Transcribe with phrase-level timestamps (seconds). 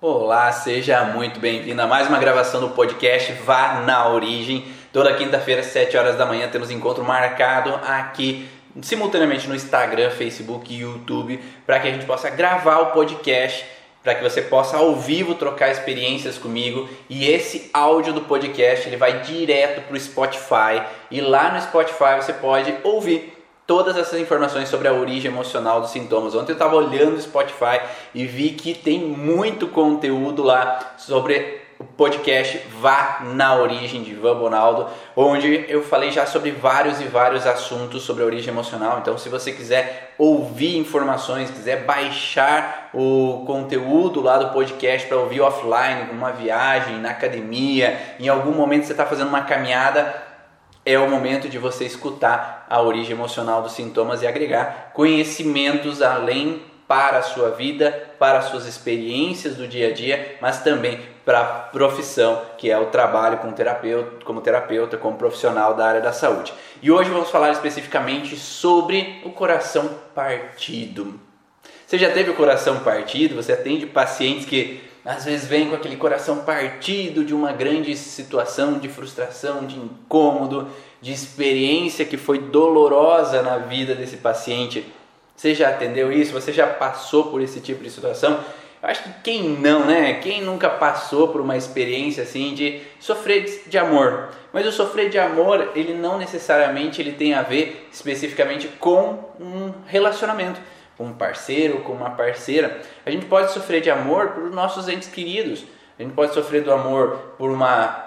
[0.00, 4.64] Olá, seja muito bem-vindo a mais uma gravação do podcast Vá na Origem.
[4.92, 8.48] Toda quinta-feira, às 7 horas da manhã, temos encontro marcado aqui
[8.80, 13.66] simultaneamente no Instagram, Facebook e YouTube para que a gente possa gravar o podcast,
[14.00, 18.96] para que você possa ao vivo trocar experiências comigo e esse áudio do podcast ele
[18.96, 20.80] vai direto para o Spotify
[21.10, 23.37] e lá no Spotify você pode ouvir
[23.68, 26.34] todas essas informações sobre a origem emocional dos sintomas.
[26.34, 27.82] Ontem eu estava olhando o Spotify
[28.14, 34.38] e vi que tem muito conteúdo lá sobre o podcast Vá na Origem de Ivan
[34.38, 39.00] Bonaldo, onde eu falei já sobre vários e vários assuntos sobre a origem emocional.
[39.00, 45.42] Então, se você quiser ouvir informações, quiser baixar o conteúdo lá do podcast para ouvir
[45.42, 50.27] offline, numa viagem, na academia, em algum momento você está fazendo uma caminhada,
[50.90, 56.62] é o momento de você escutar a origem emocional dos sintomas e agregar conhecimentos além
[56.86, 61.40] para a sua vida, para as suas experiências do dia a dia, mas também para
[61.40, 66.10] a profissão que é o trabalho como terapeuta, como terapeuta, como profissional da área da
[66.10, 66.54] saúde.
[66.80, 71.20] E hoje vamos falar especificamente sobre o coração partido.
[71.86, 73.34] Você já teve o coração partido?
[73.36, 78.78] Você atende pacientes que às vezes vêm com aquele coração partido de uma grande situação
[78.78, 80.68] de frustração, de incômodo,
[81.00, 84.84] de experiência que foi dolorosa na vida desse paciente.
[85.34, 86.34] Você já atendeu isso?
[86.34, 88.38] Você já passou por esse tipo de situação?
[88.82, 90.12] Eu acho que quem não, né?
[90.20, 94.28] Quem nunca passou por uma experiência assim de sofrer de amor?
[94.52, 99.72] Mas o sofrer de amor, ele não necessariamente ele tem a ver especificamente com um
[99.86, 100.60] relacionamento,
[100.98, 102.82] com um parceiro, com uma parceira.
[103.06, 105.64] A gente pode sofrer de amor por nossos entes queridos.
[105.96, 108.06] A gente pode sofrer do amor por uma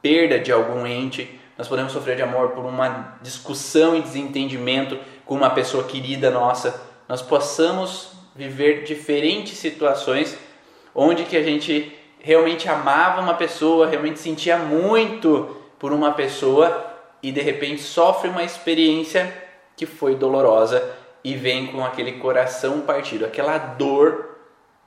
[0.00, 5.34] perda de algum ente, nós podemos sofrer de amor por uma discussão e desentendimento com
[5.34, 6.80] uma pessoa querida nossa.
[7.08, 10.38] Nós possamos viver diferentes situações
[10.94, 16.86] onde que a gente realmente amava uma pessoa, realmente sentia muito por uma pessoa
[17.20, 19.32] e de repente sofre uma experiência
[19.76, 20.96] que foi dolorosa
[21.28, 24.38] e vem com aquele coração partido, aquela dor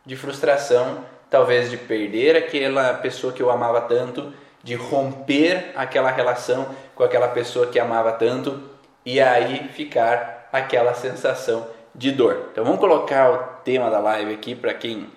[0.04, 6.76] de frustração, talvez de perder aquela pessoa que eu amava tanto, de romper aquela relação
[6.96, 8.60] com aquela pessoa que amava tanto
[9.06, 12.48] e aí ficar aquela sensação de dor.
[12.52, 15.12] Então vamos colocar o tema da live aqui para quem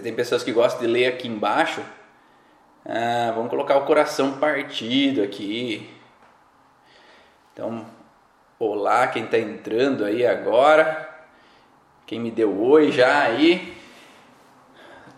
[0.00, 1.82] tem pessoas que gostam de ler aqui embaixo.
[2.84, 5.90] Ah, vamos colocar o coração partido aqui.
[7.52, 7.84] Então,
[8.58, 11.08] olá quem está entrando aí agora,
[12.06, 13.76] quem me deu oi já aí.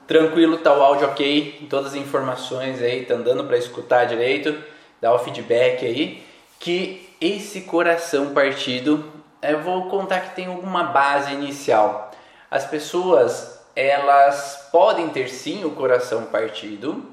[0.06, 4.56] Tranquilo, tá o áudio ok, todas as informações aí, tá dando para escutar direito,
[5.00, 6.22] dá o feedback aí.
[6.58, 9.04] Que esse coração partido,
[9.42, 12.10] eu vou contar que tem alguma base inicial.
[12.50, 17.04] As pessoas, elas podem ter sim o coração partido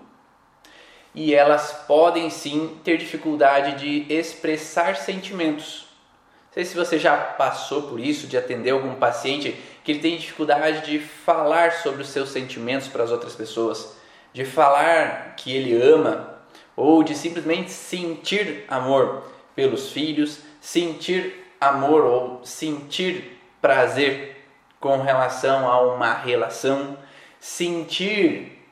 [1.14, 5.85] e elas podem sim ter dificuldade de expressar sentimentos.
[6.56, 10.90] Sei se você já passou por isso, de atender algum paciente que ele tem dificuldade
[10.90, 13.94] de falar sobre os seus sentimentos para as outras pessoas,
[14.32, 16.34] de falar que ele ama
[16.74, 19.24] ou de simplesmente sentir amor
[19.54, 24.46] pelos filhos, sentir amor ou sentir prazer
[24.80, 26.98] com relação a uma relação,
[27.38, 28.66] sentir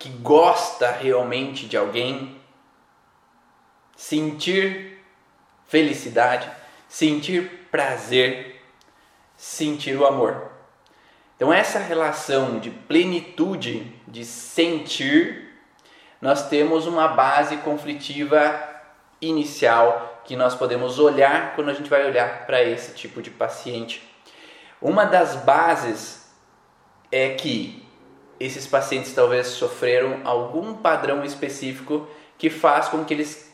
[0.00, 2.40] que gosta realmente de alguém,
[3.96, 4.98] sentir
[5.68, 6.63] felicidade,
[6.94, 8.62] sentir prazer
[9.36, 10.52] sentir o amor.
[11.34, 15.50] Então, essa relação de plenitude, de sentir,
[16.20, 18.62] nós temos uma base conflitiva
[19.20, 24.00] inicial que nós podemos olhar quando a gente vai olhar para esse tipo de paciente.
[24.80, 26.32] Uma das bases
[27.10, 27.84] é que
[28.38, 33.52] esses pacientes talvez sofreram algum padrão específico que faz com que eles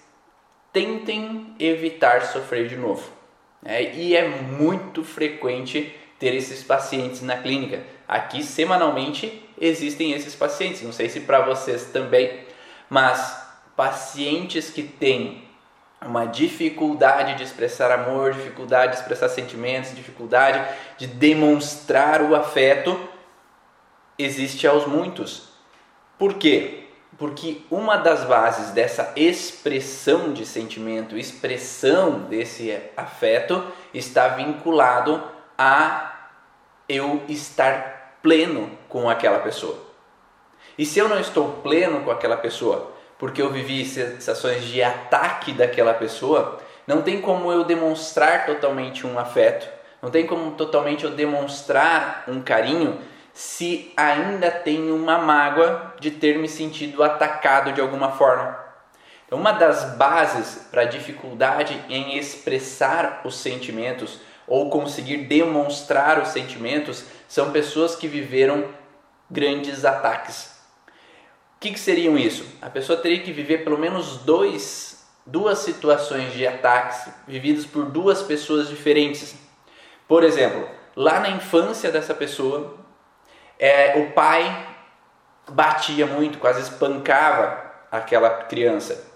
[0.70, 3.19] tentem evitar sofrer de novo.
[3.64, 7.82] É, e é muito frequente ter esses pacientes na clínica.
[8.06, 10.82] Aqui, semanalmente, existem esses pacientes.
[10.82, 12.44] Não sei se para vocês também,
[12.88, 15.48] mas pacientes que têm
[16.02, 22.98] uma dificuldade de expressar amor, dificuldade de expressar sentimentos, dificuldade de demonstrar o afeto,
[24.18, 25.48] existe aos muitos.
[26.18, 26.89] Por quê?
[27.20, 33.62] Porque uma das bases dessa expressão de sentimento, expressão desse afeto,
[33.92, 35.22] está vinculado
[35.58, 36.30] a
[36.88, 39.76] eu estar pleno com aquela pessoa.
[40.78, 45.52] E se eu não estou pleno com aquela pessoa, porque eu vivi sensações de ataque
[45.52, 49.68] daquela pessoa, não tem como eu demonstrar totalmente um afeto,
[50.00, 52.98] não tem como totalmente eu demonstrar um carinho
[53.40, 58.54] se ainda tem uma mágoa de ter me sentido atacado de alguma forma.
[59.24, 66.28] Então, uma das bases para a dificuldade em expressar os sentimentos ou conseguir demonstrar os
[66.28, 68.68] sentimentos são pessoas que viveram
[69.30, 70.50] grandes ataques.
[71.56, 72.44] O que, que seriam isso?
[72.60, 78.20] A pessoa teria que viver pelo menos dois, duas situações de ataques vividos por duas
[78.20, 79.34] pessoas diferentes.
[80.06, 82.78] Por exemplo, lá na infância dessa pessoa,
[83.60, 84.68] é, o pai
[85.50, 87.62] batia muito, quase espancava
[87.92, 89.06] aquela criança.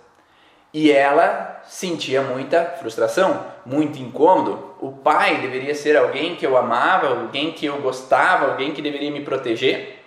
[0.70, 4.75] E ela sentia muita frustração, muito incômodo.
[4.81, 9.11] O pai deveria ser alguém que eu amava, alguém que eu gostava, alguém que deveria
[9.11, 10.05] me proteger.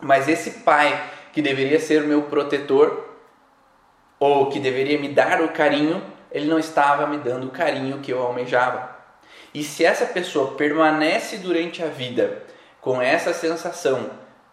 [0.00, 1.02] Mas esse pai
[1.32, 3.08] que deveria ser o meu protetor,
[4.20, 8.12] ou que deveria me dar o carinho, ele não estava me dando o carinho que
[8.12, 8.96] eu almejava.
[9.52, 12.49] E se essa pessoa permanece durante a vida
[12.80, 14.10] com essa sensação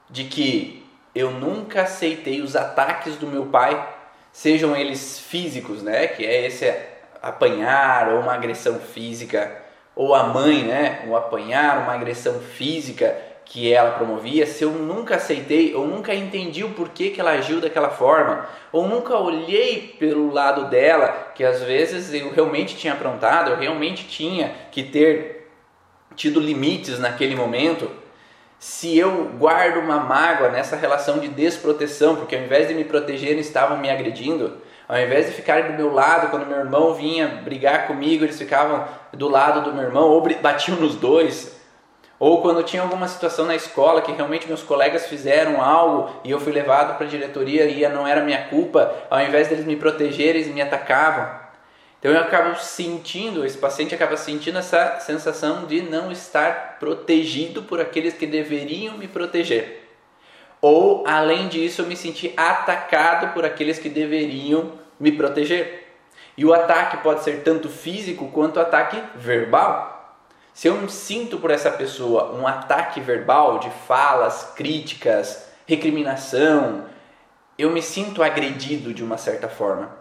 [0.09, 3.87] de que eu nunca aceitei os ataques do meu pai,
[4.31, 6.73] sejam eles físicos, né, que é esse
[7.21, 9.63] apanhar ou uma agressão física,
[9.95, 15.15] ou a mãe, né, um apanhar, uma agressão física que ela promovia, se eu nunca
[15.15, 20.31] aceitei ou nunca entendi o porquê que ela agiu daquela forma, ou nunca olhei pelo
[20.31, 25.49] lado dela, que às vezes eu realmente tinha aprontado, eu realmente tinha que ter
[26.15, 27.89] tido limites naquele momento,
[28.59, 33.37] se eu guardo uma mágoa nessa relação de desproteção, porque ao invés de me proteger,
[33.37, 34.57] estavam me agredindo,
[34.87, 38.85] ao invés de ficarem do meu lado, quando meu irmão vinha brigar comigo, eles ficavam
[39.13, 41.55] do lado do meu irmão, ou batiam nos dois,
[42.19, 46.39] ou quando tinha alguma situação na escola que realmente meus colegas fizeram algo e eu
[46.39, 50.41] fui levado para a diretoria e não era minha culpa, ao invés deles me protegerem,
[50.41, 51.46] eles me atacavam.
[51.99, 57.81] Então eu acabo sentindo, esse paciente acaba sentindo essa sensação de não estar protegido por
[57.81, 59.83] aqueles que deveriam me proteger.
[60.61, 65.87] Ou, além disso, eu me senti atacado por aqueles que deveriam me proteger.
[66.35, 70.19] E o ataque pode ser tanto físico quanto ataque verbal.
[70.53, 76.85] Se eu me sinto por essa pessoa um ataque verbal de falas, críticas, recriminação,
[77.57, 79.96] eu me sinto agredido de uma certa forma.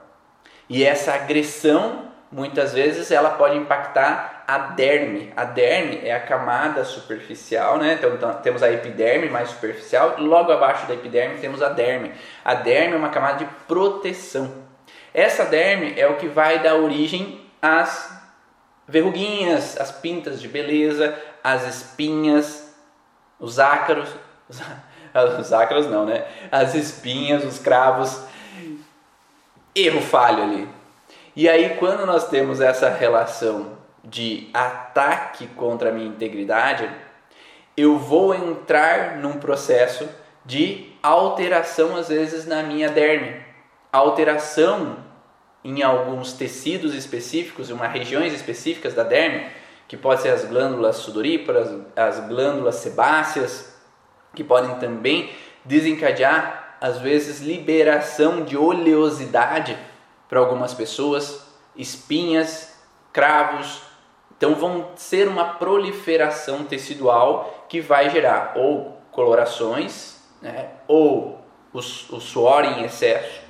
[0.69, 5.33] E essa agressão, muitas vezes, ela pode impactar a derme.
[5.37, 7.95] A derme é a camada superficial, né?
[7.95, 12.13] Então, então, temos a epiderme mais superficial, logo abaixo da epiderme temos a derme.
[12.45, 14.67] A derme é uma camada de proteção.
[15.13, 18.15] Essa derme é o que vai dar origem às
[18.87, 22.75] verruguinhas, as pintas de beleza, as espinhas,
[23.39, 24.09] os ácaros,
[25.41, 26.25] os ácaros não, né?
[26.53, 28.21] As espinhas, os cravos
[29.77, 30.69] erro falho ali.
[31.37, 36.91] E aí, quando nós temos essa relação de ataque contra a minha integridade,
[37.77, 40.09] eu vou entrar num processo
[40.45, 43.45] de alteração, às vezes, na minha derme.
[43.93, 44.97] Alteração
[45.63, 49.47] em alguns tecidos específicos, em uma regiões específicas da derme,
[49.89, 53.77] que pode ser as glândulas sudoríparas, as glândulas sebáceas,
[54.35, 55.31] que podem também
[55.65, 59.77] desencadear às vezes, liberação de oleosidade
[60.29, 61.45] para algumas pessoas,
[61.75, 62.75] espinhas,
[63.13, 63.83] cravos.
[64.37, 71.41] Então, vão ser uma proliferação tecidual que vai gerar ou colorações, né, ou
[71.73, 73.41] o, o suor em excesso,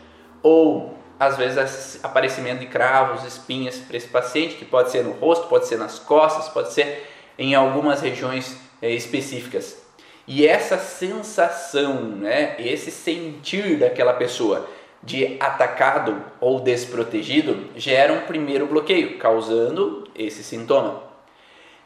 [0.43, 5.49] ou às vezes aparecimento de cravos, espinhas para esse paciente, que pode ser no rosto,
[5.49, 9.86] pode ser nas costas, pode ser em algumas regiões é, específicas.
[10.27, 14.69] E essa sensação, né, esse sentir daquela pessoa
[15.03, 21.03] de atacado ou desprotegido gera um primeiro bloqueio, causando esse sintoma.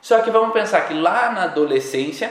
[0.01, 2.31] Só que vamos pensar que lá na adolescência,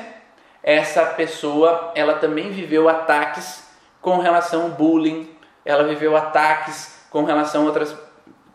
[0.63, 3.63] essa pessoa, ela também viveu ataques
[4.01, 5.29] com relação ao bullying,
[5.63, 7.95] ela viveu ataques com relação a outras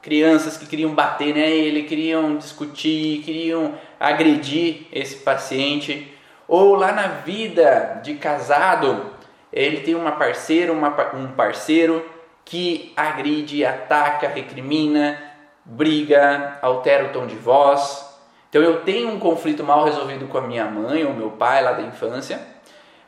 [0.02, 6.13] crianças que queriam bater nele, queriam discutir, queriam agredir esse paciente.
[6.46, 9.12] Ou lá na vida de casado,
[9.52, 12.04] ele tem uma parceira, uma, um parceiro
[12.44, 15.18] que agride, ataca, recrimina,
[15.64, 18.04] briga, altera o tom de voz.
[18.50, 21.72] Então eu tenho um conflito mal resolvido com a minha mãe ou meu pai lá
[21.72, 22.40] da infância,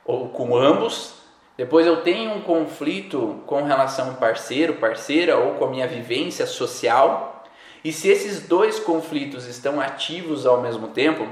[0.05, 1.15] ou com ambos.
[1.57, 6.47] Depois eu tenho um conflito com relação ao parceiro, parceira ou com a minha vivência
[6.47, 7.45] social.
[7.85, 11.29] E se esses dois conflitos estão ativos ao mesmo tempo,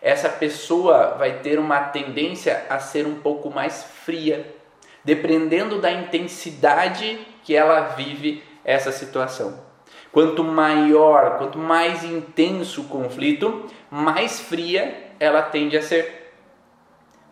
[0.00, 4.54] essa pessoa vai ter uma tendência a ser um pouco mais fria,
[5.04, 9.60] dependendo da intensidade que ela vive essa situação.
[10.12, 16.32] Quanto maior, quanto mais intenso o conflito, mais fria ela tende a ser.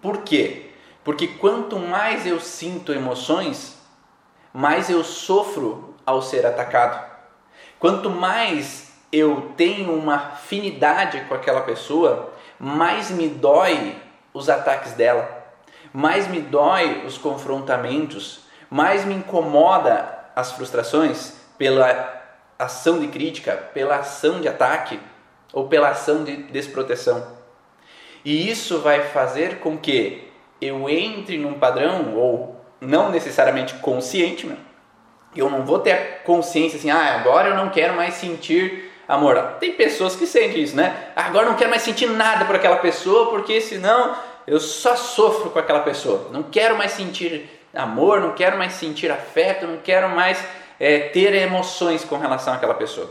[0.00, 0.70] Por quê?
[1.04, 3.80] Porque quanto mais eu sinto emoções,
[4.52, 7.04] mais eu sofro ao ser atacado.
[7.78, 13.96] Quanto mais eu tenho uma afinidade com aquela pessoa, mais me dói
[14.32, 15.44] os ataques dela,
[15.92, 22.22] mais me dói os confrontamentos, mais me incomoda as frustrações pela
[22.58, 25.00] ação de crítica, pela ação de ataque
[25.52, 27.26] ou pela ação de desproteção.
[28.24, 34.50] E isso vai fazer com que eu entre num padrão, ou não necessariamente consciente,
[35.34, 39.36] eu não vou ter consciência assim, ah, agora eu não quero mais sentir amor.
[39.60, 41.10] Tem pessoas que sentem isso, né?
[41.14, 45.58] Agora não quero mais sentir nada por aquela pessoa, porque senão eu só sofro com
[45.58, 46.28] aquela pessoa.
[46.32, 50.42] Não quero mais sentir amor, não quero mais sentir afeto, não quero mais
[50.80, 53.10] é, ter emoções com relação àquela pessoa.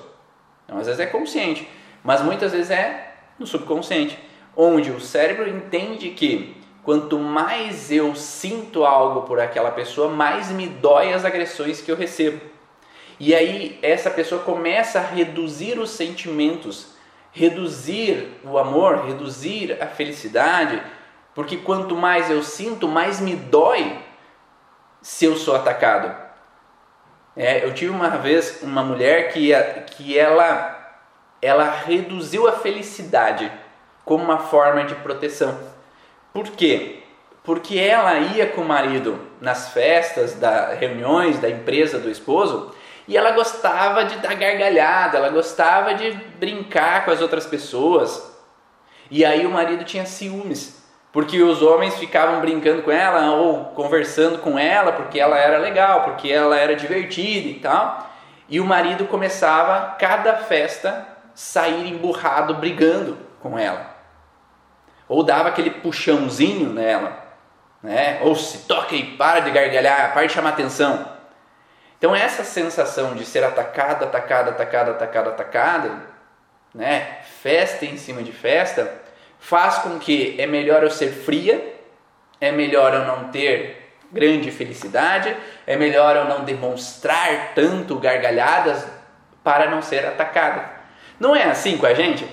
[0.65, 1.67] Então, às vezes é consciente,
[2.03, 4.17] mas muitas vezes é no subconsciente,
[4.55, 10.67] onde o cérebro entende que quanto mais eu sinto algo por aquela pessoa, mais me
[10.67, 12.39] dói as agressões que eu recebo.
[13.19, 16.93] E aí essa pessoa começa a reduzir os sentimentos,
[17.31, 20.81] reduzir o amor, reduzir a felicidade,
[21.33, 23.99] porque quanto mais eu sinto, mais me dói
[25.01, 26.15] se eu sou atacado.
[27.35, 29.51] É, eu tive uma vez uma mulher que,
[29.91, 30.97] que ela,
[31.41, 33.51] ela reduziu a felicidade
[34.03, 35.57] como uma forma de proteção.
[36.33, 37.03] Por quê?
[37.43, 42.74] Porque ela ia com o marido nas festas, da reuniões da empresa do esposo
[43.07, 48.33] e ela gostava de dar gargalhada, ela gostava de brincar com as outras pessoas.
[49.11, 50.85] E aí o marido tinha ciúmes
[51.15, 56.03] porque os homens ficavam brincando com ela ou conversando com ela porque ela era legal,
[56.03, 58.09] porque ela era divertida e tal.
[58.49, 63.95] E o marido começava cada festa sair emburrado brigando com ela.
[65.07, 67.17] Ou dava aquele puxãozinho nela,
[67.81, 68.19] né?
[68.21, 71.14] Ou se toca e para de gargalhar, para de chamar atenção.
[72.05, 75.91] Então essa sensação de ser atacada, atacada, atacada, atacada, atacada,
[76.71, 77.17] né?
[77.41, 78.93] Festa em cima de festa,
[79.39, 81.75] faz com que é melhor eu ser fria,
[82.39, 85.35] é melhor eu não ter grande felicidade,
[85.65, 88.85] é melhor eu não demonstrar tanto gargalhadas
[89.43, 90.63] para não ser atacada.
[91.19, 92.29] Não é assim com a gente?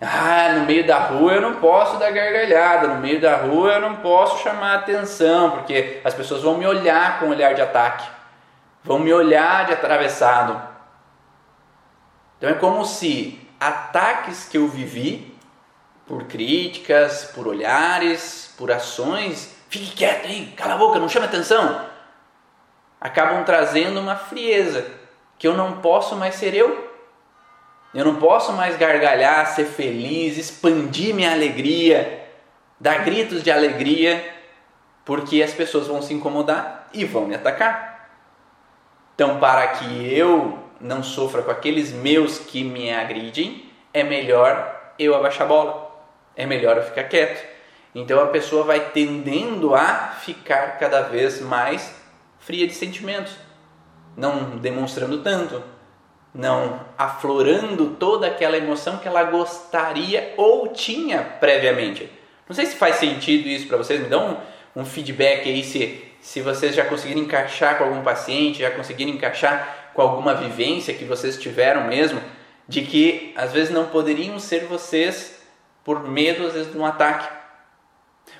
[0.00, 3.80] Ah, no meio da rua eu não posso dar gargalhada, no meio da rua eu
[3.82, 8.21] não posso chamar atenção, porque as pessoas vão me olhar com um olhar de ataque,
[8.84, 10.60] vão me olhar de atravessado.
[12.38, 15.36] Então é como se ataques que eu vivi
[16.06, 21.86] por críticas, por olhares, por ações, fique quieto aí, cala a boca, não chame atenção,
[23.00, 24.86] acabam trazendo uma frieza
[25.38, 26.90] que eu não posso mais ser eu.
[27.94, 32.26] Eu não posso mais gargalhar, ser feliz, expandir minha alegria,
[32.80, 34.34] dar gritos de alegria,
[35.04, 37.91] porque as pessoas vão se incomodar e vão me atacar.
[39.22, 45.14] Então, para que eu não sofra com aqueles meus que me agridem, é melhor eu
[45.14, 45.92] abaixar a bola
[46.34, 47.40] é melhor eu ficar quieto.
[47.94, 51.94] Então a pessoa vai tendendo a ficar cada vez mais
[52.40, 53.36] fria de sentimentos,
[54.16, 55.62] não demonstrando tanto,
[56.34, 62.10] não aflorando toda aquela emoção que ela gostaria ou tinha previamente.
[62.48, 64.40] Não sei se faz sentido isso para vocês, me dão
[64.74, 69.10] um, um, feedback aí se, se vocês já conseguiram encaixar com algum paciente, já conseguiram
[69.10, 72.22] encaixar com alguma vivência que vocês tiveram mesmo,
[72.66, 75.42] de que às vezes não poderiam ser vocês
[75.84, 77.28] por medo às vezes de um ataque.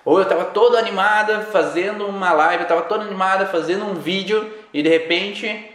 [0.05, 4.81] Ou eu estava toda animada fazendo uma live, estava toda animada fazendo um vídeo e
[4.81, 5.69] de repente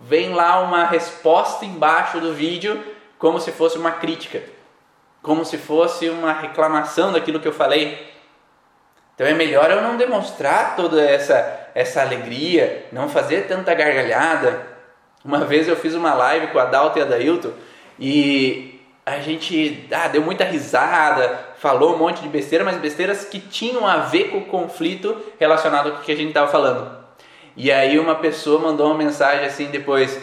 [0.00, 2.82] vem lá uma resposta embaixo do vídeo
[3.18, 4.42] como se fosse uma crítica,
[5.22, 8.13] como se fosse uma reclamação daquilo que eu falei.
[9.14, 14.62] Então é melhor eu não demonstrar toda essa essa alegria, não fazer tanta gargalhada.
[15.24, 17.52] Uma vez eu fiz uma live com a Dalton e a Dailton
[17.98, 23.38] e a gente ah, deu muita risada, falou um monte de besteira, mas besteiras que
[23.38, 27.04] tinham a ver com o conflito relacionado com o que a gente estava falando.
[27.56, 30.18] E aí uma pessoa mandou uma mensagem assim depois: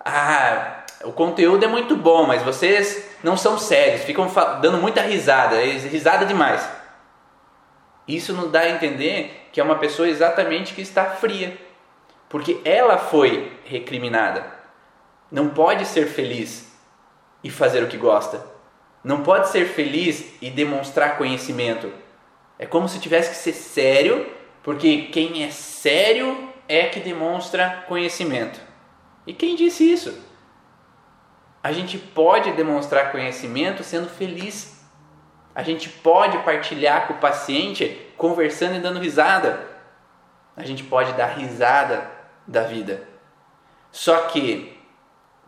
[0.00, 4.30] Ah, o conteúdo é muito bom, mas vocês não são sérios, ficam
[4.60, 6.81] dando muita risada, risada demais.
[8.06, 11.56] Isso nos dá a entender que é uma pessoa exatamente que está fria,
[12.28, 14.44] porque ela foi recriminada.
[15.30, 16.72] Não pode ser feliz
[17.42, 18.44] e fazer o que gosta.
[19.04, 21.92] Não pode ser feliz e demonstrar conhecimento.
[22.58, 24.26] É como se tivesse que ser sério,
[24.62, 28.60] porque quem é sério é que demonstra conhecimento.
[29.26, 30.16] E quem disse isso?
[31.62, 34.81] A gente pode demonstrar conhecimento sendo feliz.
[35.54, 39.66] A gente pode partilhar com o paciente conversando e dando risada.
[40.56, 42.10] A gente pode dar risada
[42.46, 43.02] da vida.
[43.90, 44.80] Só que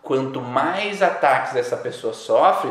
[0.03, 2.71] quanto mais ataques essa pessoa sofre,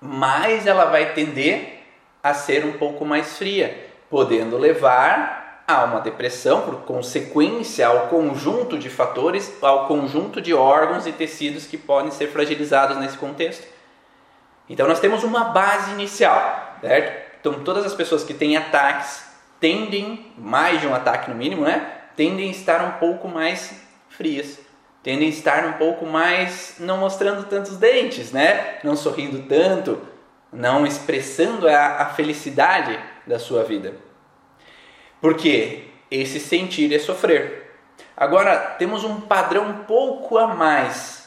[0.00, 1.82] mais ela vai tender
[2.22, 8.78] a ser um pouco mais fria, podendo levar a uma depressão por consequência ao conjunto
[8.78, 13.73] de fatores, ao conjunto de órgãos e tecidos que podem ser fragilizados nesse contexto.
[14.68, 17.36] Então nós temos uma base inicial, certo?
[17.40, 19.24] Então todas as pessoas que têm ataques
[19.60, 21.86] tendem, mais de um ataque no mínimo, né?
[22.16, 24.64] Tendem a estar um pouco mais frias
[25.04, 28.78] tendem a estar um pouco mais não mostrando tantos dentes, né?
[28.82, 30.00] Não sorrindo tanto,
[30.50, 33.94] não expressando a, a felicidade da sua vida.
[35.20, 37.76] Porque esse sentir é sofrer.
[38.16, 41.23] Agora, temos um padrão um pouco a mais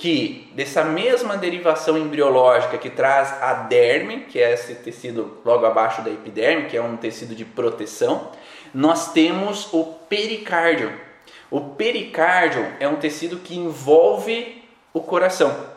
[0.00, 6.02] que dessa mesma derivação embriológica que traz a derme, que é esse tecido logo abaixo
[6.02, 8.32] da epiderme, que é um tecido de proteção,
[8.74, 11.10] nós temos o pericárdio
[11.50, 15.68] o pericárdio é um tecido que envolve o coração.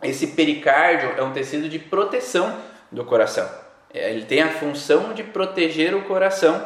[0.00, 2.56] Esse pericárdio é um tecido de proteção
[2.92, 3.48] do coração.
[3.92, 6.64] Ele tem a função de proteger o coração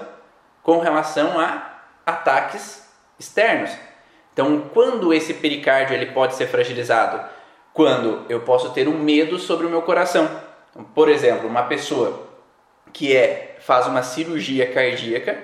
[0.63, 2.87] com relação a ataques
[3.19, 3.71] externos.
[4.39, 7.21] Então, quando esse pericárdio ele pode ser fragilizado?
[7.75, 10.31] Quando eu posso ter um medo sobre o meu coração.
[10.95, 12.23] Por exemplo, uma pessoa
[12.93, 15.37] que é, faz uma cirurgia cardíaca,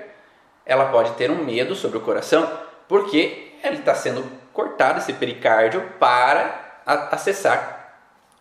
[0.65, 2.49] ela pode ter um medo sobre o coração
[2.87, 7.97] porque ele está sendo cortado esse pericárdio para acessar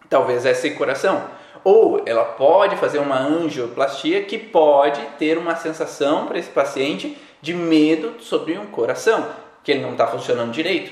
[0.07, 1.31] talvez esse coração.
[1.63, 7.55] Ou ela pode fazer uma angioplastia que pode ter uma sensação para esse paciente de
[7.55, 9.27] medo sobre um coração,
[9.63, 10.91] que ele não está funcionando direito.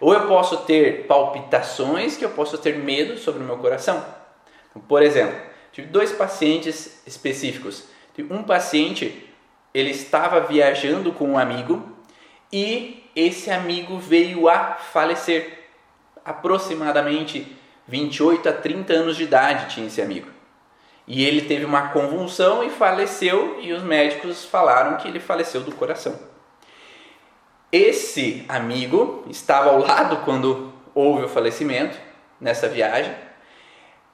[0.00, 4.04] Ou eu posso ter palpitações que eu posso ter medo sobre o meu coração.
[4.86, 5.38] Por exemplo,
[5.72, 7.84] tive dois pacientes específicos.
[8.30, 9.28] Um paciente,
[9.72, 11.96] ele estava viajando com um amigo
[12.52, 15.64] e esse amigo veio a falecer.
[16.24, 17.56] Aproximadamente
[17.88, 20.28] 28 a 30 anos de idade tinha esse amigo.
[21.06, 25.72] E ele teve uma convulsão e faleceu, e os médicos falaram que ele faleceu do
[25.72, 26.18] coração.
[27.70, 31.96] Esse amigo estava ao lado quando houve o falecimento,
[32.40, 33.14] nessa viagem,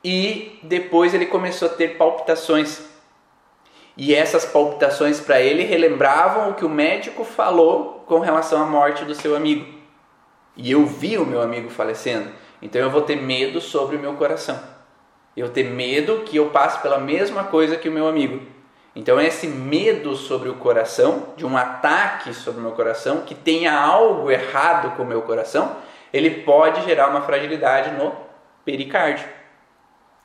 [0.03, 2.93] e depois ele começou a ter palpitações
[3.97, 9.05] e essas palpitações para ele relembravam o que o médico falou com relação à morte
[9.05, 9.67] do seu amigo.
[10.57, 14.15] E eu vi o meu amigo falecendo, então eu vou ter medo sobre o meu
[14.15, 14.59] coração.
[15.37, 18.43] Eu ter medo que eu passe pela mesma coisa que o meu amigo.
[18.95, 23.73] Então esse medo sobre o coração, de um ataque sobre o meu coração, que tenha
[23.75, 25.77] algo errado com o meu coração,
[26.13, 28.15] ele pode gerar uma fragilidade no
[28.65, 29.27] pericárdio,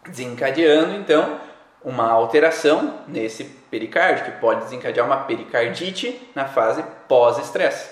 [0.05, 1.39] desencadeando então
[1.83, 7.89] uma alteração nesse pericárdio, que pode desencadear uma pericardite na fase pós-estresse.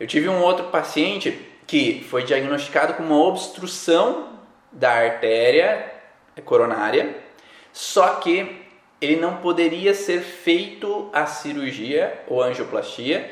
[0.00, 1.30] Eu tive um outro paciente
[1.66, 4.30] que foi diagnosticado com uma obstrução
[4.72, 5.92] da artéria
[6.44, 7.16] coronária,
[7.72, 8.63] só que
[9.04, 13.30] ele não poderia ser feito a cirurgia ou angioplastia,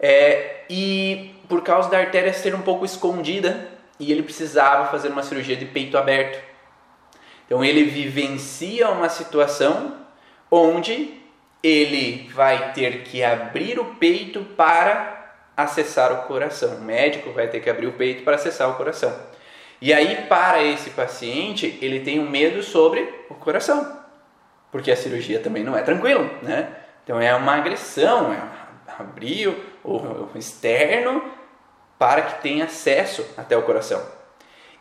[0.00, 3.68] é, e por causa da artéria ser um pouco escondida,
[4.00, 6.42] e ele precisava fazer uma cirurgia de peito aberto.
[7.46, 9.94] Então ele vivencia uma situação
[10.50, 11.20] onde
[11.62, 16.76] ele vai ter que abrir o peito para acessar o coração.
[16.76, 19.14] O médico vai ter que abrir o peito para acessar o coração.
[19.80, 24.03] E aí, para esse paciente, ele tem um medo sobre o coração,
[24.74, 26.68] porque a cirurgia também não é tranquila, né?
[27.04, 28.42] Então é uma agressão, é
[28.98, 31.22] abrir o, externo
[31.96, 34.04] para que tenha acesso até o coração.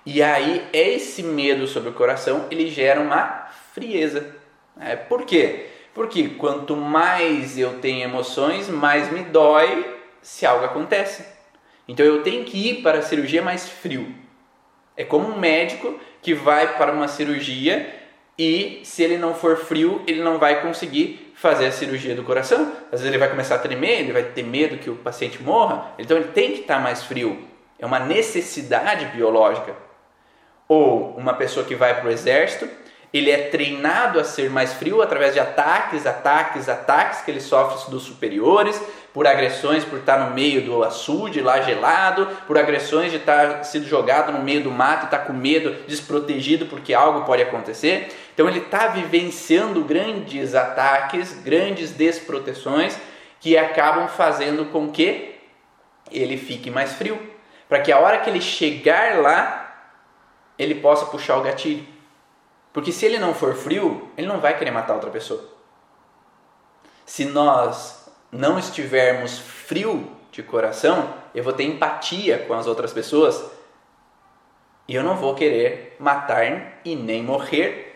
[0.04, 4.36] E aí esse medo sobre o coração ele gera uma frieza.
[4.82, 5.68] É, por quê?
[5.94, 11.24] Porque quanto mais eu tenho emoções, mais me dói se algo acontece.
[11.88, 14.12] Então eu tenho que ir para a cirurgia mais frio.
[14.98, 18.02] É como um médico que vai para uma cirurgia
[18.38, 22.72] e se ele não for frio, ele não vai conseguir fazer a cirurgia do coração.
[22.86, 25.94] Às vezes ele vai começar a tremer, ele vai ter medo que o paciente morra.
[26.00, 27.48] Então ele tem que estar mais frio.
[27.78, 29.76] É uma necessidade biológica
[30.68, 32.68] ou uma pessoa que vai para o exército,
[33.14, 37.92] ele é treinado a ser mais frio através de ataques, ataques, ataques que ele sofre
[37.92, 38.82] dos superiores,
[39.14, 43.86] por agressões por estar no meio do açude lá gelado, por agressões de estar sido
[43.86, 48.12] jogado no meio do mato e estar com medo, desprotegido porque algo pode acontecer.
[48.34, 52.98] Então ele está vivenciando grandes ataques, grandes desproteções
[53.40, 55.36] que acabam fazendo com que
[56.12, 57.20] ele fique mais frio,
[57.70, 59.60] para que a hora que ele chegar lá
[60.58, 61.93] ele possa puxar o gatilho.
[62.74, 65.48] Porque se ele não for frio, ele não vai querer matar outra pessoa.
[67.06, 73.46] Se nós não estivermos frio de coração, eu vou ter empatia com as outras pessoas
[74.88, 77.92] e eu não vou querer matar e nem morrer.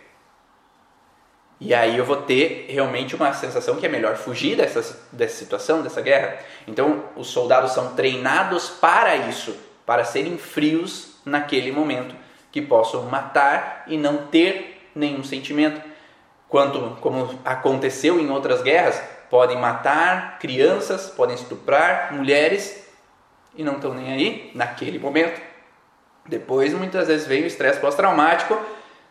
[1.60, 5.82] E aí eu vou ter realmente uma sensação que é melhor fugir dessa, dessa situação,
[5.82, 6.38] dessa guerra.
[6.68, 12.16] Então os soldados são treinados para isso, para serem frios naquele momento,
[12.58, 15.80] que possam matar e não ter nenhum sentimento.
[16.50, 22.84] Quanto como aconteceu em outras guerras, podem matar crianças, podem estuprar mulheres
[23.56, 25.39] e não estão nem aí naquele momento.
[26.28, 28.60] Depois, muitas vezes, vem o estresse pós-traumático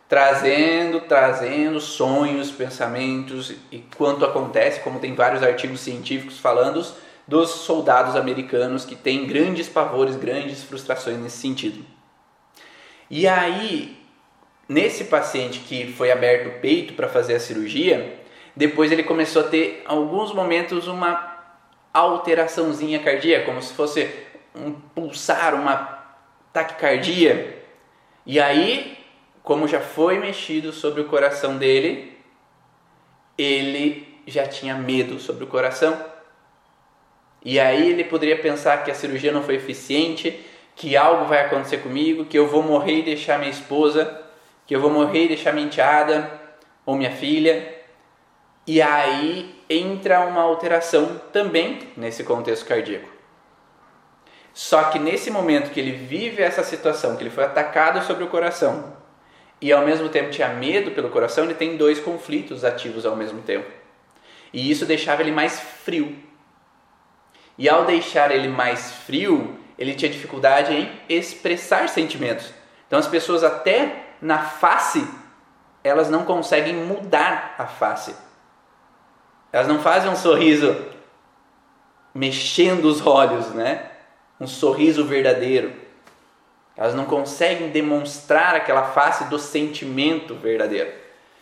[0.09, 6.85] trazendo, trazendo sonhos, pensamentos e quanto acontece, como tem vários artigos científicos falando
[7.25, 11.96] dos soldados americanos que têm grandes pavores, grandes frustrações nesse sentido.
[13.09, 13.97] E aí,
[14.67, 18.19] nesse paciente que foi aberto o peito para fazer a cirurgia,
[18.55, 21.37] depois ele começou a ter alguns momentos uma
[21.93, 24.09] alteraçãozinha cardíaca, como se fosse
[24.55, 25.97] um pulsar, uma
[26.51, 27.63] taquicardia.
[28.25, 28.97] E aí,
[29.41, 32.17] como já foi mexido sobre o coração dele,
[33.37, 35.97] ele já tinha medo sobre o coração.
[37.45, 40.37] E aí ele poderia pensar que a cirurgia não foi eficiente,
[40.77, 44.21] que algo vai acontecer comigo, que eu vou morrer e deixar minha esposa,
[44.67, 46.31] que eu vou morrer e deixar minha enteada
[46.85, 47.75] ou minha filha.
[48.65, 53.09] E aí entra uma alteração também nesse contexto cardíaco.
[54.53, 58.27] Só que nesse momento que ele vive essa situação, que ele foi atacado sobre o
[58.27, 58.95] coração
[59.59, 63.41] e ao mesmo tempo tinha medo pelo coração, ele tem dois conflitos ativos ao mesmo
[63.41, 63.67] tempo.
[64.53, 66.15] E isso deixava ele mais frio.
[67.57, 72.53] E ao deixar ele mais frio, ele tinha dificuldade em expressar sentimentos.
[72.87, 75.07] Então as pessoas até na face,
[75.83, 78.13] elas não conseguem mudar a face
[79.51, 80.75] elas não fazem um sorriso
[82.13, 83.91] mexendo os olhos, né?
[84.39, 85.73] Um sorriso verdadeiro.
[86.75, 90.91] Elas não conseguem demonstrar aquela face do sentimento verdadeiro,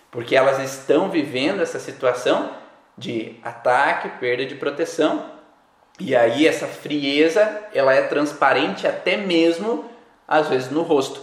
[0.10, 2.52] porque elas estão vivendo essa situação
[2.98, 5.35] de ataque, perda de proteção.
[6.00, 9.86] E aí essa frieza, ela é transparente até mesmo
[10.28, 11.22] às vezes no rosto.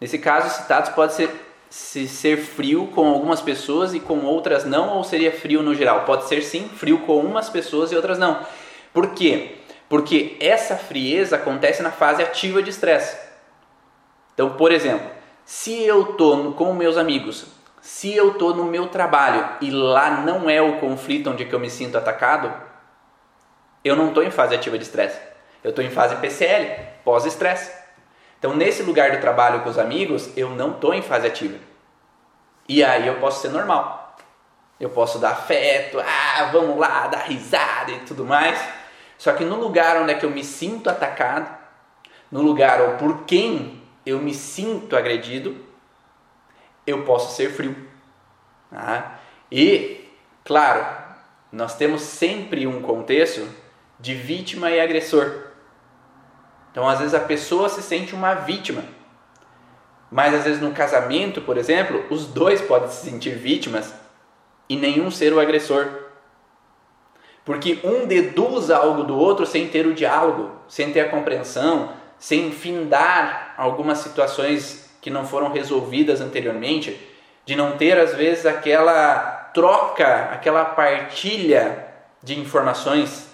[0.00, 1.30] Nesse caso, os citados pode ser
[1.70, 6.04] se ser frio com algumas pessoas e com outras não, ou seria frio no geral?
[6.04, 8.46] Pode ser sim frio com umas pessoas e outras não.
[8.92, 9.56] Por quê?
[9.88, 13.16] Porque essa frieza acontece na fase ativa de estresse.
[14.34, 15.08] Então, por exemplo,
[15.44, 17.46] se eu estou com meus amigos,
[17.80, 21.68] se eu estou no meu trabalho e lá não é o conflito onde eu me
[21.68, 22.52] sinto atacado,
[23.84, 25.20] eu não estou em fase ativa de estresse.
[25.62, 27.70] Eu estou em fase PCL, pós-estresse.
[28.38, 31.58] Então, nesse lugar do trabalho com os amigos, eu não estou em fase ativa.
[32.68, 34.16] E aí eu posso ser normal.
[34.80, 38.58] Eu posso dar afeto, ah, vamos lá, dar risada e tudo mais.
[39.16, 41.50] Só que no lugar onde é que eu me sinto atacado,
[42.30, 45.56] no lugar ou por quem eu me sinto agredido,
[46.86, 47.76] eu posso ser frio.
[48.70, 49.18] Tá?
[49.50, 50.10] E,
[50.44, 50.84] claro,
[51.52, 53.48] nós temos sempre um contexto
[53.98, 55.44] de vítima e agressor.
[56.70, 58.82] Então, às vezes a pessoa se sente uma vítima.
[60.10, 63.94] Mas às vezes no casamento, por exemplo, os dois podem se sentir vítimas
[64.68, 65.88] e nenhum ser o agressor.
[67.44, 72.50] Porque um deduz algo do outro sem ter o diálogo, sem ter a compreensão, sem
[72.52, 76.98] findar algumas situações que não foram resolvidas anteriormente,
[77.44, 81.86] de não ter às vezes aquela troca, aquela partilha
[82.22, 83.28] de informações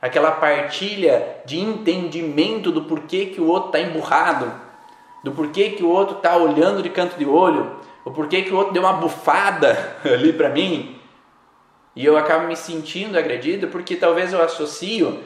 [0.00, 4.52] aquela partilha de entendimento do porquê que o outro está emburrado,
[5.24, 8.56] do porquê que o outro está olhando de canto de olho, o porquê que o
[8.56, 10.96] outro deu uma bufada ali para mim
[11.96, 15.24] e eu acabo me sentindo agredido porque talvez eu associo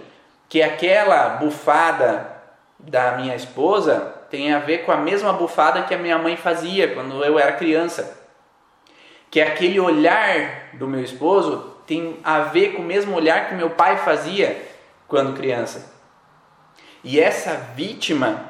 [0.48, 2.38] que aquela bufada
[2.78, 6.94] da minha esposa tem a ver com a mesma bufada que a minha mãe fazia
[6.94, 8.18] quando eu era criança.
[9.28, 13.70] Que aquele olhar do meu esposo tem a ver com o mesmo olhar que meu
[13.70, 14.64] pai fazia
[15.08, 15.92] quando criança.
[17.02, 18.44] E essa vítima,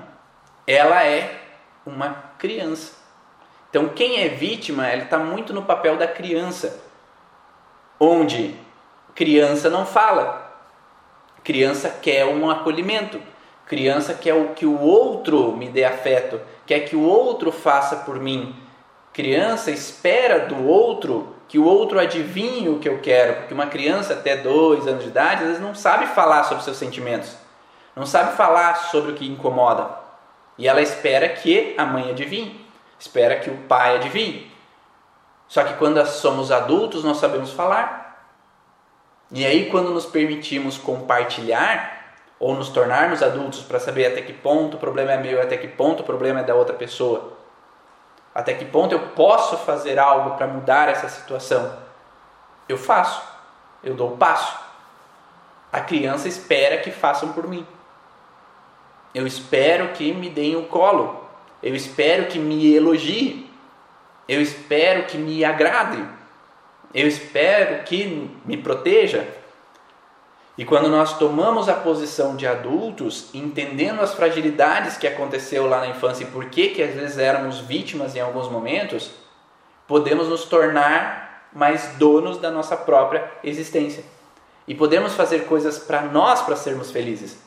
[0.66, 1.40] ela é
[1.87, 2.92] uma criança.
[3.70, 6.83] Então, quem é vítima, ela está muito no papel da criança,
[7.98, 8.55] onde
[9.14, 10.55] criança não fala,
[11.42, 13.18] criança quer um acolhimento,
[13.64, 18.55] criança quer que o outro me dê afeto, quer que o outro faça por mim.
[19.14, 24.12] Criança espera do outro que o outro adivinhe o que eu quero, porque uma criança
[24.12, 27.34] até dois anos de idade às vezes não sabe falar sobre seus sentimentos,
[27.96, 29.90] não sabe falar sobre o que incomoda,
[30.56, 32.64] e ela espera que a mãe adivinhe.
[33.00, 34.48] espera que o pai adivinhe.
[35.48, 38.30] Só que quando somos adultos, nós sabemos falar.
[39.32, 44.76] E aí, quando nos permitimos compartilhar ou nos tornarmos adultos para saber até que ponto
[44.76, 47.39] o problema é meu, até que ponto o problema é da outra pessoa,
[48.35, 51.77] até que ponto eu posso fazer algo para mudar essa situação,
[52.69, 53.23] eu faço,
[53.83, 54.59] eu dou o passo.
[55.73, 57.66] A criança espera que façam por mim.
[59.14, 61.29] Eu espero que me deem o colo.
[61.62, 63.51] Eu espero que me elogiem.
[64.29, 66.05] Eu espero que me agrade.
[66.95, 69.27] Eu espero que me proteja.
[70.61, 75.87] E quando nós tomamos a posição de adultos, entendendo as fragilidades que aconteceu lá na
[75.87, 79.11] infância e por que que às vezes éramos vítimas em alguns momentos,
[79.88, 84.05] podemos nos tornar mais donos da nossa própria existência.
[84.68, 87.38] E podemos fazer coisas para nós para sermos felizes.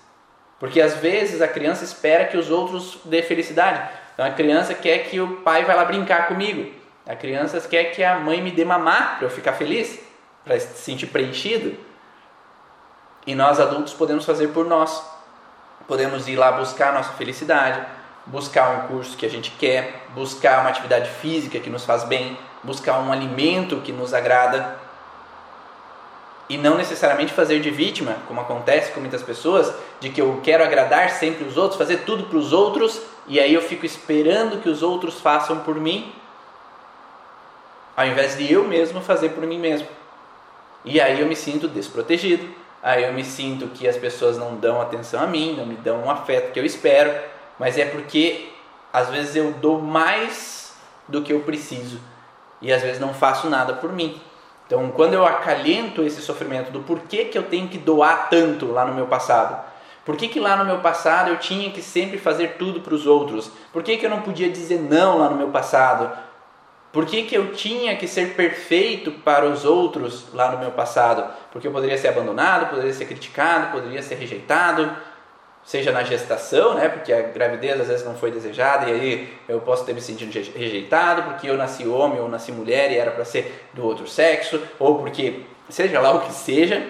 [0.59, 3.91] Porque às vezes a criança espera que os outros dê felicidade.
[4.15, 6.71] Então a criança quer que o pai vá lá brincar comigo.
[7.05, 9.99] A criança quer que a mãe me dê mamar para eu ficar feliz,
[10.43, 11.92] para se sentir preenchido.
[13.25, 15.03] E nós adultos podemos fazer por nós.
[15.87, 17.85] Podemos ir lá buscar a nossa felicidade,
[18.25, 22.37] buscar um curso que a gente quer, buscar uma atividade física que nos faz bem,
[22.63, 24.77] buscar um alimento que nos agrada
[26.49, 30.63] e não necessariamente fazer de vítima, como acontece com muitas pessoas, de que eu quero
[30.63, 34.69] agradar sempre os outros, fazer tudo para os outros e aí eu fico esperando que
[34.69, 36.13] os outros façam por mim,
[37.95, 39.87] ao invés de eu mesmo fazer por mim mesmo.
[40.83, 42.47] E aí eu me sinto desprotegido,
[42.83, 46.03] aí eu me sinto que as pessoas não dão atenção a mim, não me dão
[46.03, 47.11] um afeto que eu espero,
[47.57, 48.49] mas é porque
[48.91, 50.75] às vezes eu dou mais
[51.07, 51.99] do que eu preciso
[52.61, 54.21] e às vezes não faço nada por mim.
[54.67, 58.85] Então, quando eu acalento esse sofrimento do porquê que eu tenho que doar tanto lá
[58.85, 59.63] no meu passado,
[60.05, 63.05] por que, que lá no meu passado eu tinha que sempre fazer tudo para os
[63.05, 63.49] outros?
[63.71, 66.11] Por que, que eu não podia dizer não lá no meu passado?
[66.93, 71.27] Por que, que eu tinha que ser perfeito para os outros lá no meu passado?
[71.51, 74.95] Porque eu poderia ser abandonado, poderia ser criticado, poderia ser rejeitado,
[75.65, 76.87] seja na gestação, né?
[76.87, 80.31] Porque a gravidez às vezes não foi desejada e aí eu posso ter me sentido
[80.55, 84.61] rejeitado porque eu nasci homem ou nasci mulher e era para ser do outro sexo,
[84.77, 86.85] ou porque seja lá o que seja,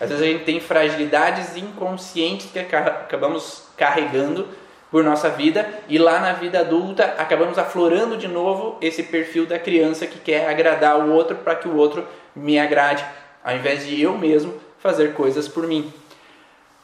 [0.00, 4.48] às vezes a gente tem fragilidades inconscientes que acabamos carregando
[4.94, 9.58] por nossa vida e lá na vida adulta acabamos aflorando de novo esse perfil da
[9.58, 13.04] criança que quer agradar o outro para que o outro me agrade,
[13.42, 15.92] ao invés de eu mesmo fazer coisas por mim.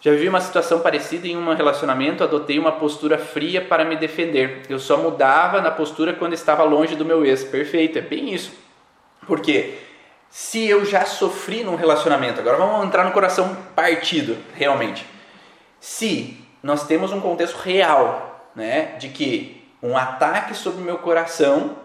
[0.00, 4.62] Já vivi uma situação parecida em um relacionamento, adotei uma postura fria para me defender.
[4.68, 7.44] Eu só mudava na postura quando estava longe do meu ex.
[7.44, 8.50] Perfeito, é bem isso.
[9.24, 9.78] Porque
[10.28, 15.06] se eu já sofri num relacionamento, agora vamos entrar no coração partido, realmente.
[15.78, 21.76] Se nós temos um contexto real, né, de que um ataque sobre o meu coração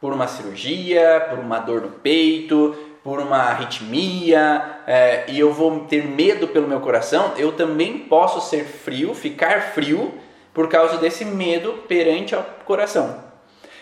[0.00, 5.80] por uma cirurgia, por uma dor no peito, por uma arritmia é, e eu vou
[5.80, 10.14] ter medo pelo meu coração, eu também posso ser frio, ficar frio
[10.52, 13.24] por causa desse medo perante ao coração.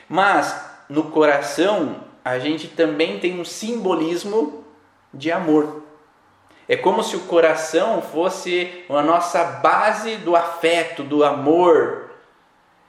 [0.08, 4.64] Mas no coração a gente também tem um simbolismo
[5.12, 5.85] de amor.
[6.68, 12.10] É como se o coração fosse a nossa base do afeto, do amor.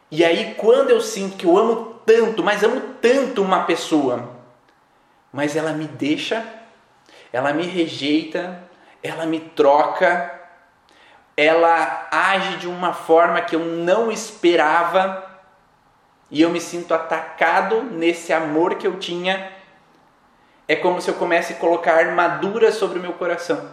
[0.09, 4.29] E aí, quando eu sinto que eu amo tanto, mas amo tanto uma pessoa,
[5.31, 6.43] mas ela me deixa,
[7.31, 8.63] ela me rejeita,
[9.03, 10.33] ela me troca,
[11.35, 15.23] ela age de uma forma que eu não esperava
[16.31, 19.51] e eu me sinto atacado nesse amor que eu tinha.
[20.67, 23.69] É como se eu comece a colocar armadura sobre o meu coração.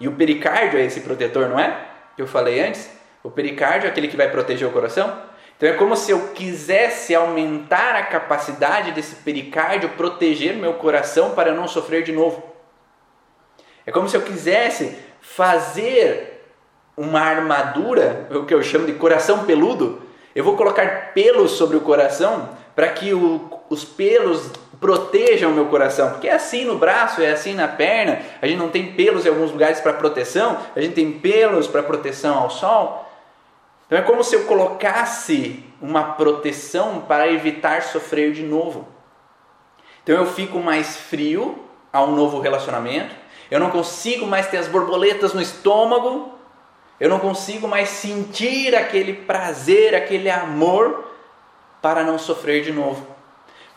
[0.00, 1.86] E o pericárdio é esse protetor, não é?
[2.16, 2.90] Que eu falei antes.
[3.22, 5.28] O pericárdio é aquele que vai proteger o coração.
[5.56, 11.52] Então é como se eu quisesse aumentar a capacidade desse pericárdio proteger meu coração para
[11.52, 12.42] não sofrer de novo.
[13.84, 16.44] É como se eu quisesse fazer
[16.96, 20.02] uma armadura, o que eu chamo de coração peludo.
[20.34, 25.66] Eu vou colocar pelos sobre o coração para que o, os pelos protejam o meu
[25.66, 28.20] coração, porque é assim no braço, é assim na perna.
[28.40, 31.82] A gente não tem pelos em alguns lugares para proteção, a gente tem pelos para
[31.82, 33.08] proteção ao sol.
[33.86, 38.86] Então é como se eu colocasse uma proteção para evitar sofrer de novo.
[40.02, 43.14] Então eu fico mais frio a um novo relacionamento,
[43.50, 46.34] eu não consigo mais ter as borboletas no estômago,
[47.00, 51.12] eu não consigo mais sentir aquele prazer, aquele amor
[51.80, 53.17] para não sofrer de novo.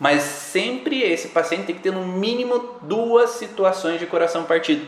[0.02, 4.84] Mas sempre esse paciente tem que ter no mínimo duas situações de coração partido.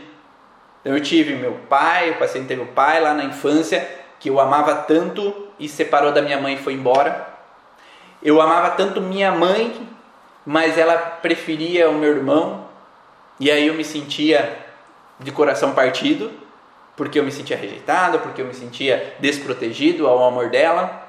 [0.83, 3.87] Eu tive meu pai, o paciente teve o pai lá na infância,
[4.19, 7.27] que eu amava tanto e separou da minha mãe e foi embora.
[8.23, 9.87] eu amava tanto minha mãe,
[10.43, 12.67] mas ela preferia o meu irmão,
[13.39, 14.65] e aí eu me sentia
[15.19, 16.31] de coração partido,
[16.97, 21.03] porque eu me sentia rejeitado, porque eu me sentia desprotegido ao amor dela,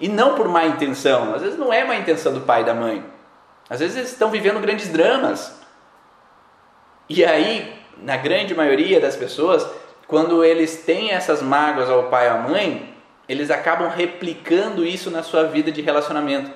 [0.00, 2.72] e não por má intenção, às vezes não é má intenção do pai e da
[2.72, 3.12] mãe,
[3.68, 5.64] às vezes eles estão vivendo grandes dramas,
[7.08, 9.66] e aí, na grande maioria das pessoas,
[10.06, 12.94] quando eles têm essas mágoas ao pai e à mãe,
[13.28, 16.50] eles acabam replicando isso na sua vida de relacionamento.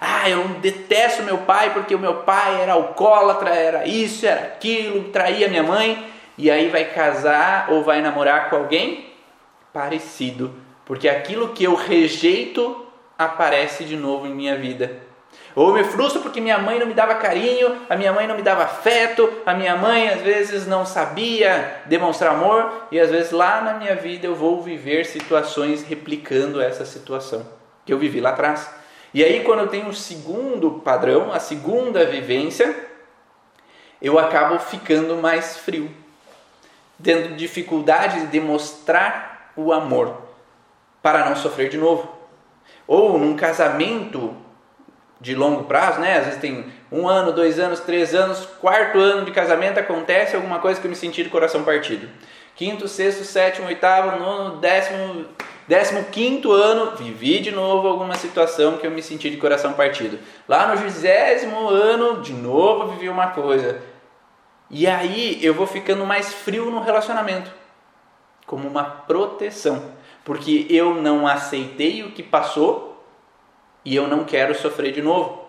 [0.00, 5.04] Ah, eu detesto meu pai porque o meu pai era alcoólatra, era isso, era aquilo,
[5.10, 6.10] traía minha mãe.
[6.36, 9.12] E aí vai casar ou vai namorar com alguém
[9.72, 10.52] parecido,
[10.84, 14.98] porque aquilo que eu rejeito aparece de novo em minha vida.
[15.54, 18.42] Ou me frustro porque minha mãe não me dava carinho, a minha mãe não me
[18.42, 23.60] dava afeto, a minha mãe às vezes não sabia demonstrar amor, e às vezes lá
[23.60, 27.46] na minha vida eu vou viver situações replicando essa situação
[27.84, 28.70] que eu vivi lá atrás.
[29.14, 32.74] E aí, quando eu tenho o segundo padrão, a segunda vivência,
[34.00, 35.90] eu acabo ficando mais frio,
[37.02, 40.16] tendo dificuldade de demonstrar o amor
[41.02, 42.10] para não sofrer de novo.
[42.86, 44.34] Ou num casamento
[45.22, 46.18] de longo prazo, né?
[46.18, 50.58] Às vezes tem um ano, dois anos, três anos, quarto ano de casamento acontece alguma
[50.58, 52.08] coisa que eu me senti de coração partido.
[52.56, 55.24] Quinto, sexto, sétimo, oitavo, nono, décimo,
[55.66, 60.18] décimo quinto ano, vivi de novo alguma situação que eu me senti de coração partido.
[60.48, 63.80] Lá no vigésimo ano, de novo vivi uma coisa.
[64.68, 67.50] E aí eu vou ficando mais frio no relacionamento,
[68.44, 69.84] como uma proteção,
[70.24, 72.91] porque eu não aceitei o que passou
[73.84, 75.42] e eu não quero sofrer de novo.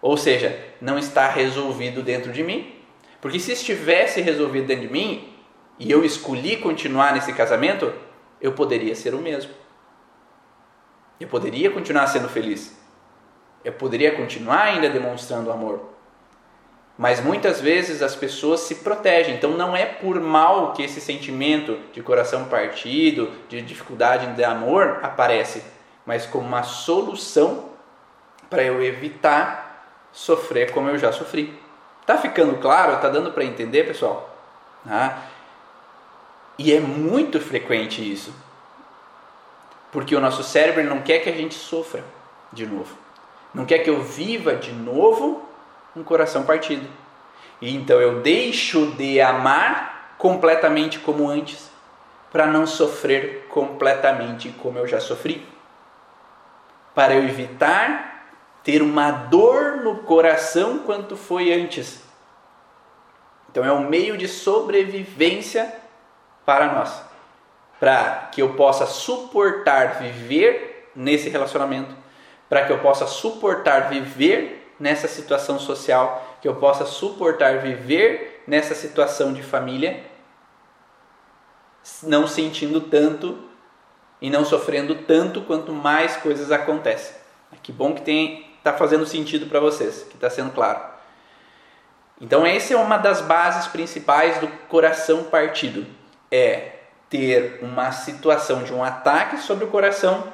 [0.00, 2.74] Ou seja, não está resolvido dentro de mim.
[3.20, 5.34] Porque se estivesse resolvido dentro de mim
[5.78, 7.92] e eu escolhi continuar nesse casamento,
[8.40, 9.52] eu poderia ser o mesmo.
[11.18, 12.78] Eu poderia continuar sendo feliz.
[13.64, 15.98] Eu poderia continuar ainda demonstrando amor.
[16.96, 19.34] Mas muitas vezes as pessoas se protegem.
[19.34, 25.00] Então não é por mal que esse sentimento de coração partido, de dificuldade de amor
[25.02, 25.62] aparece
[26.08, 27.68] mas como uma solução
[28.48, 31.52] para eu evitar sofrer como eu já sofri.
[32.06, 32.96] Tá ficando claro?
[32.96, 34.34] Tá dando para entender, pessoal?
[34.88, 35.18] Ah,
[36.58, 38.34] e é muito frequente isso.
[39.92, 42.02] Porque o nosso cérebro não quer que a gente sofra
[42.54, 42.96] de novo.
[43.52, 45.46] Não quer que eu viva de novo
[45.94, 46.88] um coração partido.
[47.60, 51.70] E então eu deixo de amar completamente como antes,
[52.32, 55.57] para não sofrer completamente como eu já sofri
[56.98, 58.26] para eu evitar
[58.64, 62.02] ter uma dor no coração quanto foi antes.
[63.48, 65.72] Então é um meio de sobrevivência
[66.44, 67.00] para nós,
[67.78, 71.94] para que eu possa suportar viver nesse relacionamento,
[72.48, 78.74] para que eu possa suportar viver nessa situação social, que eu possa suportar viver nessa
[78.74, 80.02] situação de família,
[82.02, 83.47] não sentindo tanto
[84.20, 87.14] e não sofrendo tanto quanto mais coisas acontecem.
[87.62, 90.80] Que bom que tem está fazendo sentido para vocês, que está sendo claro.
[92.20, 95.86] Então essa é uma das bases principais do coração partido,
[96.30, 96.72] é
[97.08, 100.24] ter uma situação de um ataque sobre o coração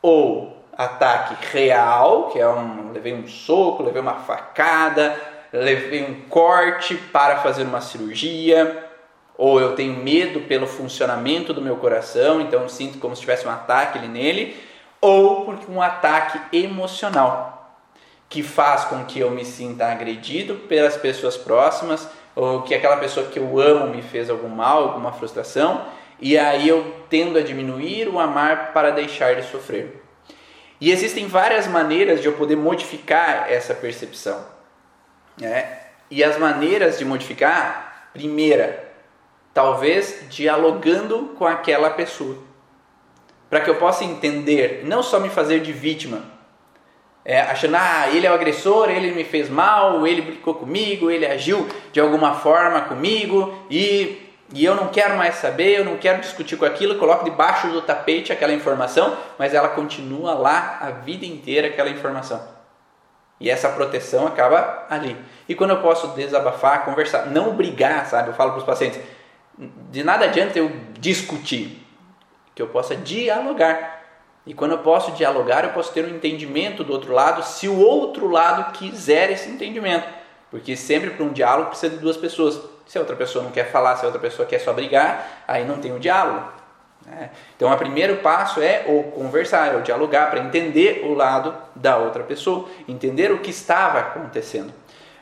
[0.00, 5.18] ou ataque real, que é um levei um soco, levei uma facada,
[5.52, 8.91] levei um corte para fazer uma cirurgia,
[9.36, 13.46] ou eu tenho medo pelo funcionamento do meu coração, então eu sinto como se tivesse
[13.46, 14.56] um ataque ali nele,
[15.00, 17.62] ou porque um ataque emocional
[18.28, 23.26] que faz com que eu me sinta agredido pelas pessoas próximas, ou que aquela pessoa
[23.26, 25.84] que eu amo me fez algum mal, alguma frustração,
[26.18, 30.02] e aí eu tendo a diminuir o amar para deixar de sofrer.
[30.80, 34.42] E existem várias maneiras de eu poder modificar essa percepção.
[35.38, 35.80] Né?
[36.10, 38.91] E as maneiras de modificar, primeira,
[39.54, 42.36] talvez dialogando com aquela pessoa,
[43.50, 46.22] para que eu possa entender, não só me fazer de vítima,
[47.24, 51.24] é, achando, ah, ele é o agressor, ele me fez mal, ele brincou comigo, ele
[51.24, 56.20] agiu de alguma forma comigo e, e eu não quero mais saber, eu não quero
[56.20, 61.24] discutir com aquilo, coloco debaixo do tapete aquela informação, mas ela continua lá a vida
[61.24, 62.42] inteira, aquela informação.
[63.38, 65.16] E essa proteção acaba ali.
[65.48, 68.28] E quando eu posso desabafar, conversar, não brigar, sabe?
[68.28, 69.00] Eu falo para os pacientes,
[69.58, 71.86] de nada adianta eu discutir,
[72.54, 74.00] que eu possa dialogar.
[74.46, 77.78] E quando eu posso dialogar, eu posso ter um entendimento do outro lado, se o
[77.78, 80.06] outro lado quiser esse entendimento.
[80.50, 82.60] Porque sempre para um diálogo precisa de duas pessoas.
[82.86, 85.64] Se a outra pessoa não quer falar, se a outra pessoa quer só brigar, aí
[85.64, 86.46] não tem o diálogo.
[87.06, 87.30] Né?
[87.56, 91.96] Então, o primeiro passo é o conversar, é o dialogar para entender o lado da
[91.96, 94.72] outra pessoa, entender o que estava acontecendo.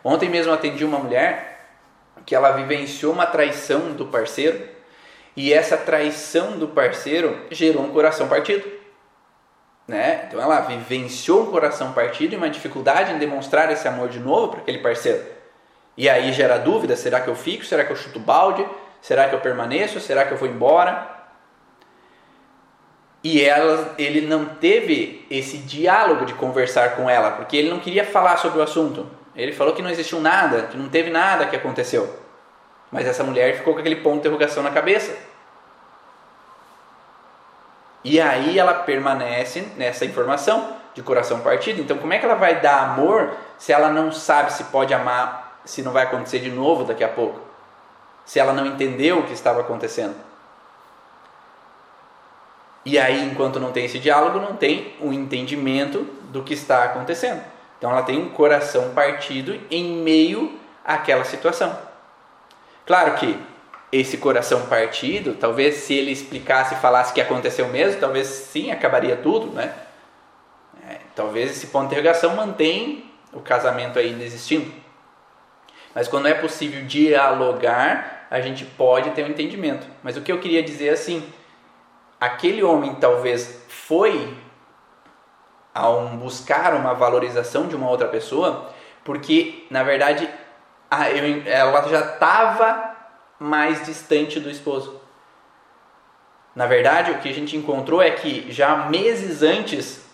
[0.02, 1.49] Ontem mesmo atendi uma mulher
[2.24, 4.68] que ela vivenciou uma traição do parceiro
[5.36, 8.70] e essa traição do parceiro gerou um coração partido.
[9.86, 10.24] Né?
[10.26, 14.48] Então ela vivenciou um coração partido e uma dificuldade em demonstrar esse amor de novo
[14.48, 15.24] para aquele parceiro.
[15.96, 17.64] E aí gera dúvida: será que eu fico?
[17.64, 18.66] Será que eu chuto balde?
[19.00, 20.00] Será que eu permaneço?
[20.00, 21.18] Será que eu vou embora?
[23.22, 28.04] E ela, ele não teve esse diálogo de conversar com ela, porque ele não queria
[28.04, 29.06] falar sobre o assunto.
[29.34, 32.18] Ele falou que não existiu nada, que não teve nada que aconteceu.
[32.90, 35.16] Mas essa mulher ficou com aquele ponto de interrogação na cabeça.
[38.02, 41.80] E aí ela permanece nessa informação de coração partido.
[41.80, 45.60] Então, como é que ela vai dar amor se ela não sabe se pode amar,
[45.64, 47.40] se não vai acontecer de novo daqui a pouco?
[48.24, 50.16] Se ela não entendeu o que estava acontecendo?
[52.84, 56.84] E aí, enquanto não tem esse diálogo, não tem o um entendimento do que está
[56.84, 57.42] acontecendo.
[57.80, 61.76] Então, ela tem um coração partido em meio àquela situação.
[62.84, 63.42] Claro que
[63.90, 69.16] esse coração partido, talvez se ele explicasse e falasse que aconteceu mesmo, talvez sim acabaria
[69.16, 69.72] tudo, né?
[70.86, 74.70] É, talvez esse ponto de interrogação mantém o casamento ainda existindo.
[75.94, 79.86] Mas quando é possível dialogar, a gente pode ter um entendimento.
[80.02, 81.24] Mas o que eu queria dizer é assim,
[82.20, 84.36] aquele homem talvez foi
[85.80, 88.70] ao buscar uma valorização de uma outra pessoa,
[89.04, 90.28] porque na verdade
[91.46, 92.96] ela já estava
[93.38, 95.00] mais distante do esposo.
[96.54, 100.04] Na verdade, o que a gente encontrou é que já meses antes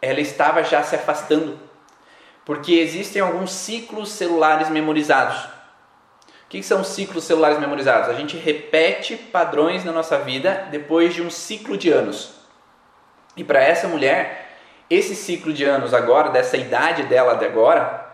[0.00, 1.58] ela estava já se afastando,
[2.44, 5.36] porque existem alguns ciclos celulares memorizados.
[6.44, 8.08] O que são ciclos celulares memorizados?
[8.08, 12.32] A gente repete padrões na nossa vida depois de um ciclo de anos.
[13.36, 14.47] E para essa mulher,
[14.90, 18.06] esse ciclo de anos agora, dessa idade dela de agora,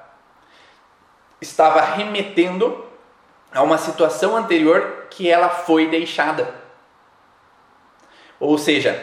[1.41, 2.85] estava remetendo
[3.53, 6.55] a uma situação anterior que ela foi deixada.
[8.41, 9.01] Ou seja,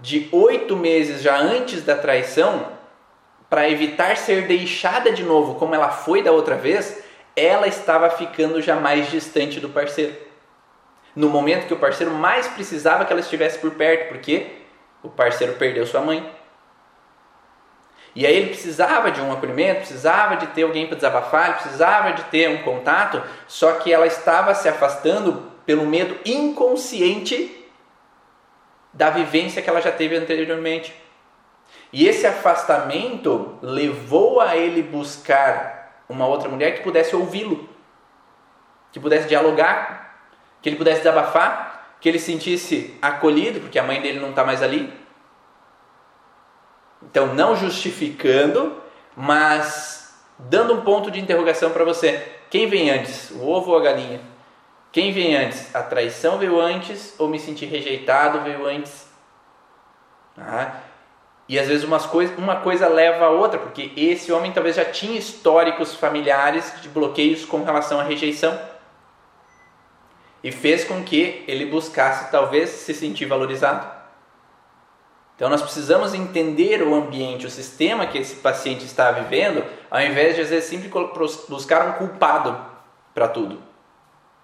[0.00, 2.72] de oito meses já antes da traição,
[3.48, 7.02] para evitar ser deixada de novo como ela foi da outra vez,
[7.36, 10.14] ela estava ficando já mais distante do parceiro.
[11.16, 14.58] No momento que o parceiro mais precisava que ela estivesse por perto, porque
[15.02, 16.28] o parceiro perdeu sua mãe.
[18.14, 22.12] E aí ele precisava de um acolhimento, precisava de ter alguém para desabafar, ele precisava
[22.12, 27.64] de ter um contato, só que ela estava se afastando pelo medo inconsciente
[28.92, 30.94] da vivência que ela já teve anteriormente.
[31.92, 37.68] E esse afastamento levou a ele buscar uma outra mulher que pudesse ouvi-lo,
[38.92, 40.18] que pudesse dialogar,
[40.62, 44.62] que ele pudesse desabafar, que ele sentisse acolhido, porque a mãe dele não está mais
[44.62, 44.92] ali.
[47.14, 48.82] Então, não justificando,
[49.16, 52.20] mas dando um ponto de interrogação para você.
[52.50, 54.20] Quem vem antes, o ovo ou a galinha?
[54.90, 55.72] Quem vem antes?
[55.72, 59.06] A traição veio antes ou me sentir rejeitado veio antes?
[60.36, 60.80] Ah,
[61.48, 64.84] e às vezes umas coisa, uma coisa leva a outra, porque esse homem talvez já
[64.84, 68.58] tinha históricos familiares de bloqueios com relação à rejeição.
[70.42, 74.03] E fez com que ele buscasse talvez se sentir valorizado.
[75.36, 80.36] Então nós precisamos entender o ambiente, o sistema que esse paciente está vivendo, ao invés
[80.36, 80.88] de às vezes sempre
[81.48, 82.56] buscar um culpado
[83.12, 83.60] para tudo.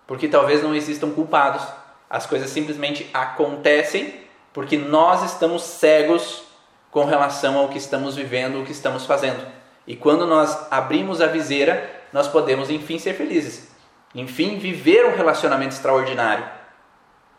[0.07, 1.65] Porque talvez não existam culpados.
[2.09, 4.21] As coisas simplesmente acontecem
[4.53, 6.43] porque nós estamos cegos
[6.91, 9.47] com relação ao que estamos vivendo, o que estamos fazendo.
[9.87, 13.71] E quando nós abrimos a viseira, nós podemos enfim ser felizes.
[14.13, 16.45] Enfim, viver um relacionamento extraordinário.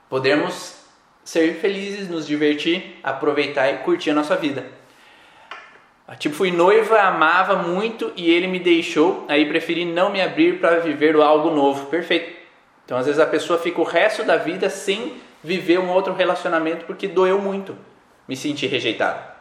[0.09, 0.80] Podemos
[1.23, 4.65] ser felizes, nos divertir, aproveitar e curtir a nossa vida.
[6.19, 10.79] Tipo, fui noiva, amava muito e ele me deixou, aí preferi não me abrir para
[10.79, 11.85] viver algo novo.
[11.85, 12.41] Perfeito.
[12.83, 15.13] Então, às vezes a pessoa fica o resto da vida sem
[15.43, 17.77] viver um outro relacionamento porque doeu muito
[18.27, 19.31] me sentir rejeitado.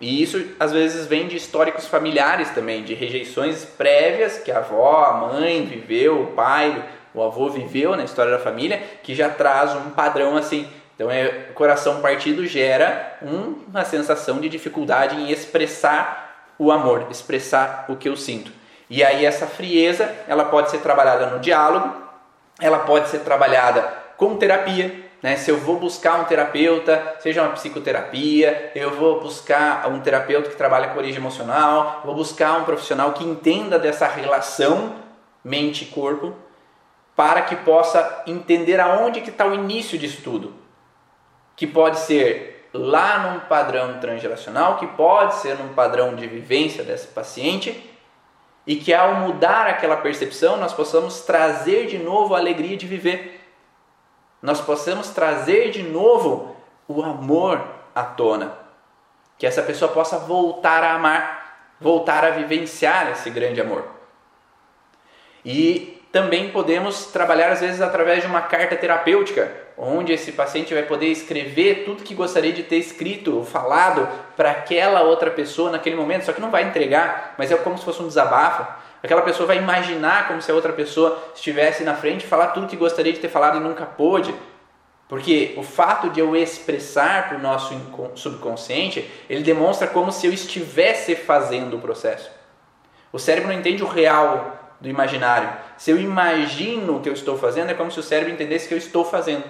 [0.00, 5.04] E isso às vezes vem de históricos familiares também, de rejeições prévias que a avó,
[5.04, 6.84] a mãe viveu, o pai,
[7.14, 10.68] o avô viveu na história da família, que já traz um padrão assim.
[10.94, 17.86] Então, é, coração partido gera um, uma sensação de dificuldade em expressar o amor, expressar
[17.88, 18.52] o que eu sinto.
[18.88, 21.92] E aí essa frieza, ela pode ser trabalhada no diálogo,
[22.60, 23.82] ela pode ser trabalhada
[24.16, 25.36] com terapia, né?
[25.36, 30.56] Se eu vou buscar um terapeuta, seja uma psicoterapia, eu vou buscar um terapeuta que
[30.56, 34.96] trabalha com origem emocional, vou buscar um profissional que entenda dessa relação
[35.42, 36.34] mente-corpo,
[37.16, 40.63] para que possa entender aonde que está o início disso tudo.
[41.56, 47.06] Que pode ser lá num padrão transgeracional, que pode ser num padrão de vivência dessa
[47.08, 47.90] paciente,
[48.66, 53.40] e que ao mudar aquela percepção nós possamos trazer de novo a alegria de viver.
[54.42, 56.56] Nós possamos trazer de novo
[56.88, 57.62] o amor
[57.94, 58.52] à tona.
[59.38, 63.84] Que essa pessoa possa voltar a amar, voltar a vivenciar esse grande amor.
[65.44, 70.84] E também podemos trabalhar às vezes através de uma carta terapêutica, onde esse paciente vai
[70.84, 75.96] poder escrever tudo que gostaria de ter escrito ou falado para aquela outra pessoa naquele
[75.96, 78.66] momento, só que não vai entregar, mas é como se fosse um desabafo.
[79.02, 82.76] Aquela pessoa vai imaginar como se a outra pessoa estivesse na frente falar tudo que
[82.76, 84.34] gostaria de ter falado e nunca pôde.
[85.08, 87.78] Porque o fato de eu expressar para o nosso
[88.14, 92.30] subconsciente, ele demonstra como se eu estivesse fazendo o processo.
[93.12, 95.50] O cérebro não entende o real do imaginário.
[95.76, 98.74] Se eu imagino o que eu estou fazendo, é como se o cérebro entendesse que
[98.74, 99.44] eu estou fazendo.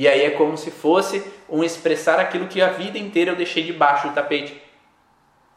[0.00, 3.62] E aí é como se fosse um expressar aquilo que a vida inteira eu deixei
[3.62, 4.58] debaixo do tapete.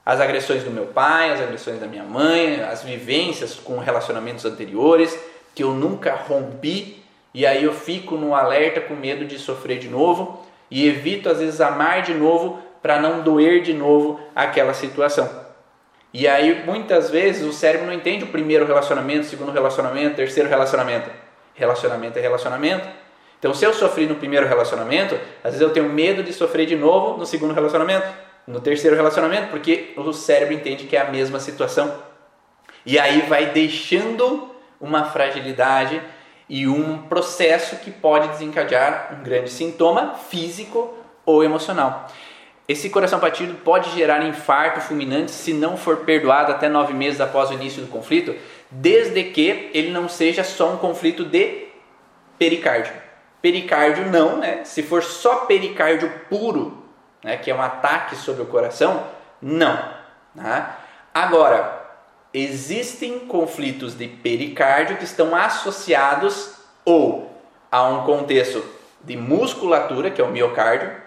[0.06, 5.18] As agressões do meu pai, as agressões da minha mãe, as vivências com relacionamentos anteriores
[5.56, 7.02] que eu nunca rompi,
[7.34, 11.40] e aí eu fico no alerta com medo de sofrer de novo e evito às
[11.40, 15.30] vezes amar de novo para não doer de novo aquela situação.
[16.14, 20.16] E aí, muitas vezes, o cérebro não entende o primeiro relacionamento, o segundo relacionamento, o
[20.18, 21.10] terceiro relacionamento.
[21.56, 23.03] Relacionamento é relacionamento.
[23.44, 26.78] Então, se eu sofri no primeiro relacionamento, às vezes eu tenho medo de sofrer de
[26.78, 28.08] novo no segundo relacionamento,
[28.48, 31.94] no terceiro relacionamento, porque o cérebro entende que é a mesma situação.
[32.86, 36.02] E aí vai deixando uma fragilidade
[36.48, 40.94] e um processo que pode desencadear um grande sintoma físico
[41.26, 42.08] ou emocional.
[42.66, 47.50] Esse coração partido pode gerar infarto fulminante se não for perdoado até nove meses após
[47.50, 48.34] o início do conflito,
[48.72, 51.66] desde que ele não seja só um conflito de
[52.40, 53.03] pericárdio.
[53.44, 54.64] Pericárdio não, né?
[54.64, 56.82] Se for só pericárdio puro,
[57.22, 59.06] né, que é um ataque sobre o coração,
[59.42, 59.78] não.
[60.36, 60.80] Tá?
[61.14, 61.86] Agora,
[62.34, 67.38] existem conflitos de pericárdio que estão associados ou
[67.70, 68.64] a um contexto
[69.04, 71.04] de musculatura, que é o miocárdio,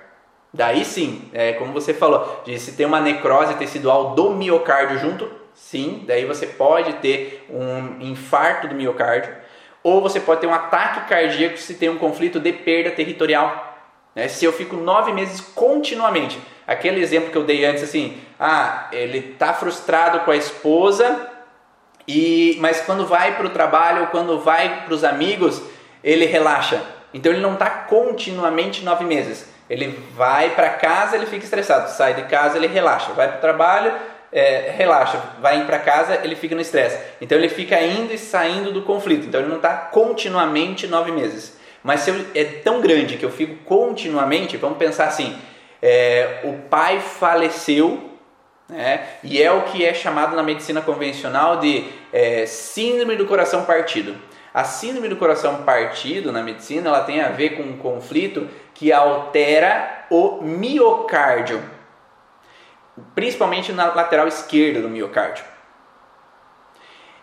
[0.56, 6.04] Daí sim, é, como você falou, se tem uma necrose tecidual do miocárdio junto, sim,
[6.06, 9.34] daí você pode ter um infarto do miocárdio,
[9.86, 13.78] ou você pode ter um ataque cardíaco se tem um conflito de perda territorial.
[14.16, 14.26] Né?
[14.26, 19.18] Se eu fico nove meses continuamente, aquele exemplo que eu dei antes, assim, ah, ele
[19.18, 21.30] está frustrado com a esposa,
[22.08, 25.62] e mas quando vai para o trabalho, quando vai para os amigos,
[26.02, 26.82] ele relaxa.
[27.14, 29.48] Então ele não está continuamente nove meses.
[29.70, 31.90] Ele vai para casa, ele fica estressado.
[31.90, 33.12] Sai de casa, ele relaxa.
[33.12, 33.92] Vai para o trabalho,
[34.36, 35.18] é, relaxa.
[35.40, 36.98] Vai para casa, ele fica no estresse.
[37.22, 39.26] Então ele fica indo e saindo do conflito.
[39.26, 41.56] Então ele não está continuamente nove meses.
[41.82, 45.34] Mas se eu, é tão grande que eu fico continuamente, vamos pensar assim:
[45.80, 48.10] é, o pai faleceu,
[48.68, 53.64] né, e é o que é chamado na medicina convencional de é, síndrome do coração
[53.64, 54.14] partido.
[54.52, 58.92] A síndrome do coração partido na medicina ela tem a ver com um conflito que
[58.92, 61.62] altera o miocárdio,
[63.14, 65.44] principalmente na lateral esquerda do miocárdio.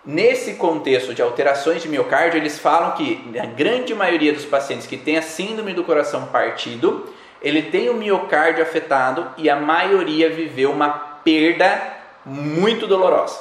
[0.05, 4.97] Nesse contexto de alterações de miocárdio, eles falam que a grande maioria dos pacientes que
[4.97, 7.09] tem a síndrome do coração partido,
[7.41, 10.89] ele tem o miocárdio afetado e a maioria viveu uma
[11.23, 11.81] perda
[12.25, 13.39] muito dolorosa.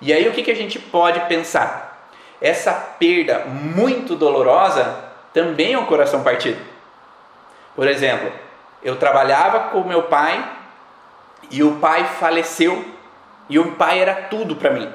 [0.00, 2.10] E aí o que, que a gente pode pensar?
[2.40, 6.60] Essa perda muito dolorosa também é um coração partido.
[7.76, 8.32] Por exemplo,
[8.82, 10.63] eu trabalhava com meu pai
[11.54, 12.84] e o pai faleceu
[13.48, 14.90] e o pai era tudo para mim.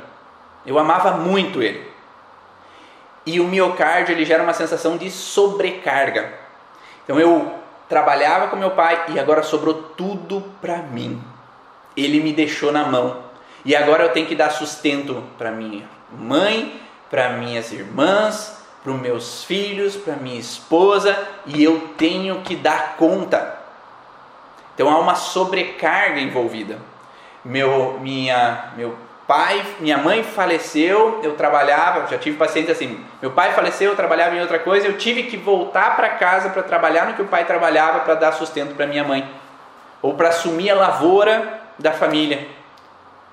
[0.65, 1.89] Eu amava muito ele.
[3.25, 6.33] E o miocárdio ele gera uma sensação de sobrecarga.
[7.05, 7.53] Então eu
[7.87, 11.23] trabalhava com meu pai e agora sobrou tudo para mim.
[11.95, 13.23] Ele me deixou na mão.
[13.63, 16.77] E agora eu tenho que dar sustento para minha mãe,
[17.09, 22.97] para minhas irmãs, para os meus filhos, para minha esposa e eu tenho que dar
[22.97, 23.58] conta.
[24.79, 26.79] Então há uma sobrecarga envolvida.
[27.43, 28.95] Meu, minha, meu
[29.27, 33.03] pai, minha mãe faleceu, eu trabalhava, já tive pacientes assim.
[33.21, 36.63] Meu pai faleceu, eu trabalhava em outra coisa, eu tive que voltar para casa para
[36.63, 39.29] trabalhar no que o pai trabalhava para dar sustento para minha mãe
[40.01, 42.47] ou para assumir a lavoura da família.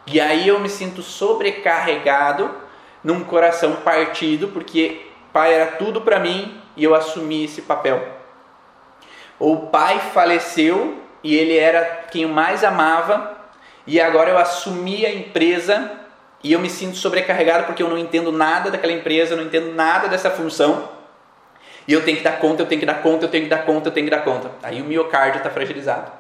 [0.05, 2.51] E aí eu me sinto sobrecarregado
[3.05, 8.05] num coração partido porque pai era tudo para mim e eu assumi esse papel.
[9.39, 13.37] O pai faleceu e ele era quem eu mais amava
[13.85, 15.91] e agora eu assumi a empresa
[16.43, 19.75] e eu me sinto sobrecarregado porque eu não entendo nada daquela empresa, eu não entendo
[19.75, 20.89] nada dessa função.
[21.89, 23.65] E eu tenho que dar conta, eu tenho que dar conta, eu tenho que dar
[23.65, 24.53] conta, eu tenho que dar conta.
[24.63, 26.13] Aí o miocárdio está fragilizado.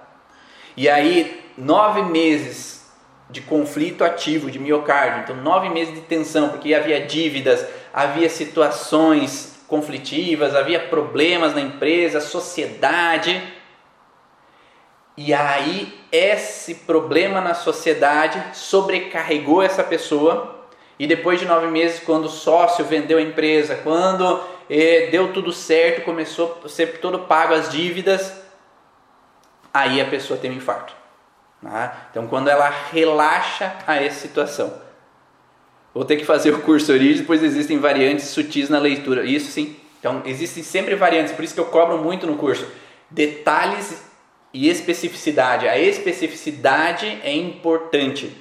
[0.77, 2.85] E aí, nove meses
[3.31, 9.57] de conflito ativo de miocárdio, então nove meses de tensão, porque havia dívidas, havia situações
[9.69, 13.41] conflitivas, havia problemas na empresa, sociedade.
[15.17, 20.67] E aí, esse problema na sociedade sobrecarregou essa pessoa.
[20.99, 25.53] E depois de nove meses, quando o sócio vendeu a empresa, quando eh, deu tudo
[25.53, 28.33] certo, começou a ser todo pago as dívidas,
[29.73, 30.95] aí a pessoa tem um infarto.
[31.63, 32.09] Tá?
[32.11, 34.87] Então, quando ela relaxa a essa situação.
[35.95, 39.25] Vou ter que fazer o curso origem, pois existem variantes sutis na leitura.
[39.25, 39.77] Isso sim.
[39.99, 42.67] Então, existem sempre variantes, por isso que eu cobro muito no curso.
[43.11, 44.06] Detalhes
[44.57, 45.69] e especificidade.
[45.69, 48.35] A especificidade é importante.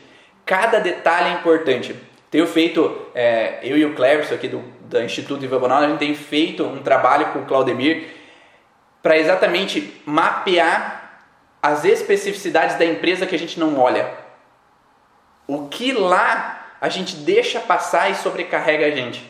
[0.46, 1.94] Cada detalhe é importante.
[2.32, 6.00] Tenho feito, é, eu e o Cleverson aqui do, do Instituto Ivan Bonal, a gente
[6.00, 8.16] tem feito um trabalho com o Claudemir
[9.04, 11.20] para exatamente mapear
[11.62, 14.10] as especificidades da empresa que a gente não olha.
[15.46, 19.30] O que lá a gente deixa passar e sobrecarrega a gente.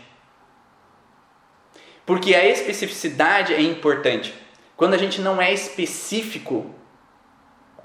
[2.05, 4.35] Porque a especificidade é importante.
[4.77, 6.74] Quando a gente não é específico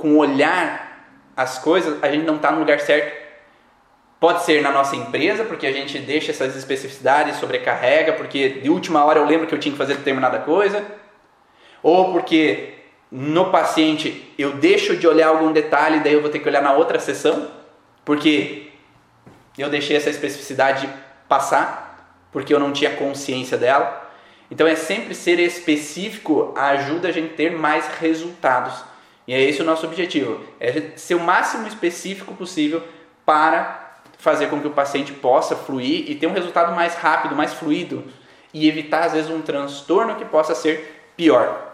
[0.01, 0.91] com olhar
[1.37, 3.21] as coisas, a gente não está no lugar certo.
[4.19, 9.05] Pode ser na nossa empresa, porque a gente deixa essas especificidades, sobrecarrega, porque de última
[9.05, 10.85] hora eu lembro que eu tinha que fazer determinada coisa.
[11.83, 12.75] Ou porque
[13.11, 16.73] no paciente eu deixo de olhar algum detalhe, daí eu vou ter que olhar na
[16.73, 17.51] outra sessão,
[18.05, 18.69] porque
[19.57, 20.89] eu deixei essa especificidade
[21.29, 24.11] passar, porque eu não tinha consciência dela.
[24.51, 28.89] Então é sempre ser específico ajuda a gente ter mais resultados.
[29.27, 32.83] E é esse o nosso objetivo, é ser o máximo específico possível
[33.25, 37.55] para fazer com que o paciente possa fluir e ter um resultado mais rápido, mais
[37.55, 38.05] fluido
[38.53, 41.71] e evitar às vezes um transtorno que possa ser pior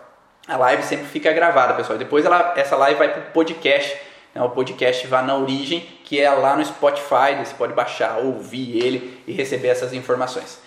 [0.48, 1.98] a live sempre fica gravada, pessoal.
[1.98, 3.96] Depois ela, essa live vai para o podcast.
[4.32, 4.40] Né?
[4.42, 7.34] O podcast vai na origem, que é lá no Spotify.
[7.38, 10.60] Você pode baixar, ouvir ele e receber essas informações.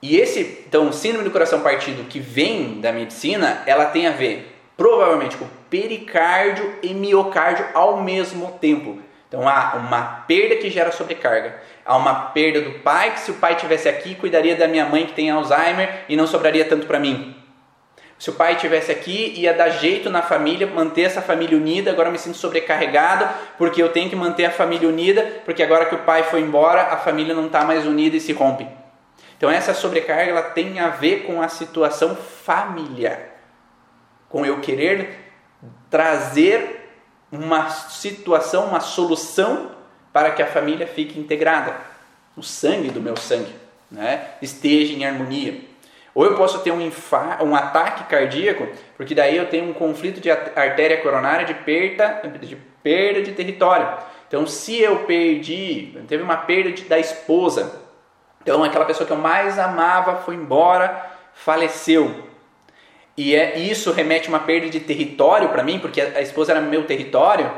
[0.00, 4.58] E esse, então, síndrome do coração partido que vem da medicina, ela tem a ver
[4.80, 8.98] provavelmente com pericárdio e miocárdio ao mesmo tempo.
[9.28, 11.56] Então há uma perda que gera sobrecarga.
[11.84, 15.04] Há uma perda do pai, que se o pai tivesse aqui, cuidaria da minha mãe
[15.04, 17.36] que tem Alzheimer e não sobraria tanto para mim.
[18.18, 21.90] Se o pai tivesse aqui, ia dar jeito na família, manter essa família unida.
[21.90, 23.28] Agora eu me sinto sobrecarregado
[23.58, 26.84] porque eu tenho que manter a família unida, porque agora que o pai foi embora,
[26.84, 28.66] a família não está mais unida e se rompe.
[29.36, 33.39] Então essa sobrecarga ela tem a ver com a situação familiar,
[34.30, 35.32] com eu querer
[35.90, 36.88] trazer
[37.30, 39.72] uma situação, uma solução
[40.12, 41.76] para que a família fique integrada,
[42.36, 43.54] o sangue do meu sangue,
[43.90, 45.68] né, esteja em harmonia.
[46.14, 46.90] Ou eu posso ter um,
[47.44, 48.66] um ataque cardíaco,
[48.96, 53.98] porque daí eu tenho um conflito de artéria coronária de perda, de perda de território.
[54.26, 57.80] Então, se eu perdi, teve uma perda de, da esposa,
[58.42, 62.29] então aquela pessoa que eu mais amava foi embora, faleceu.
[63.20, 66.52] E é, isso remete a uma perda de território para mim, porque a, a esposa
[66.52, 67.52] era meu território.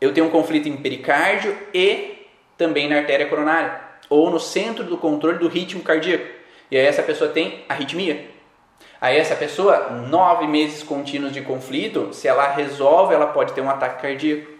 [0.00, 2.26] Eu tenho um conflito em pericárdio e
[2.56, 3.78] também na artéria coronária,
[4.08, 6.24] ou no centro do controle do ritmo cardíaco.
[6.70, 8.30] E aí essa pessoa tem arritmia.
[8.98, 13.68] Aí essa pessoa, nove meses contínuos de conflito, se ela resolve, ela pode ter um
[13.68, 14.50] ataque cardíaco.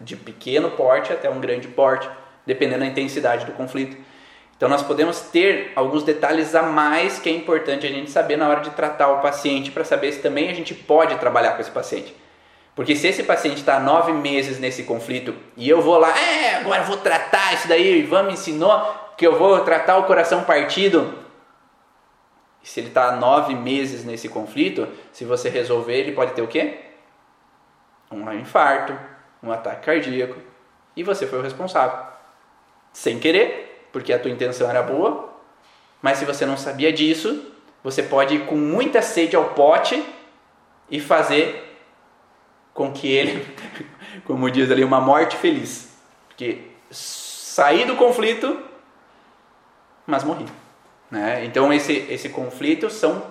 [0.00, 2.10] De pequeno porte até um grande porte,
[2.44, 3.96] dependendo da intensidade do conflito.
[4.56, 8.48] Então nós podemos ter alguns detalhes a mais que é importante a gente saber na
[8.48, 11.70] hora de tratar o paciente, para saber se também a gente pode trabalhar com esse
[11.70, 12.16] paciente.
[12.74, 16.82] Porque se esse paciente está nove meses nesse conflito e eu vou lá, é, agora
[16.82, 21.14] vou tratar isso daí, Ivan me ensinou, que eu vou tratar o coração partido.
[22.62, 26.80] Se ele está nove meses nesse conflito, se você resolver, ele pode ter o quê?
[28.10, 28.98] Um infarto,
[29.42, 30.36] um ataque cardíaco.
[30.94, 31.98] E você foi o responsável.
[32.92, 35.30] Sem querer, porque a tua intenção era boa.
[36.02, 37.46] Mas se você não sabia disso,
[37.82, 40.04] você pode ir com muita sede ao pote
[40.90, 41.80] e fazer
[42.74, 43.46] com que ele,
[44.26, 45.96] como diz ali, uma morte feliz.
[46.28, 46.58] Porque
[46.90, 48.62] sair do conflito
[50.06, 50.44] mas morri.
[51.10, 51.46] Né?
[51.46, 53.22] Então esse, esse conflito são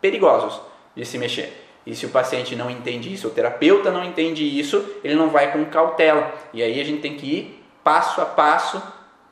[0.00, 0.60] perigosos
[0.96, 1.64] de se mexer.
[1.86, 5.52] E se o paciente não entende isso, o terapeuta não entende isso, ele não vai
[5.52, 6.34] com cautela.
[6.52, 8.82] E aí a gente tem que ir passo a passo,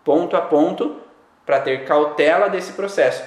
[0.07, 0.99] ponto a ponto,
[1.45, 3.25] para ter cautela desse processo.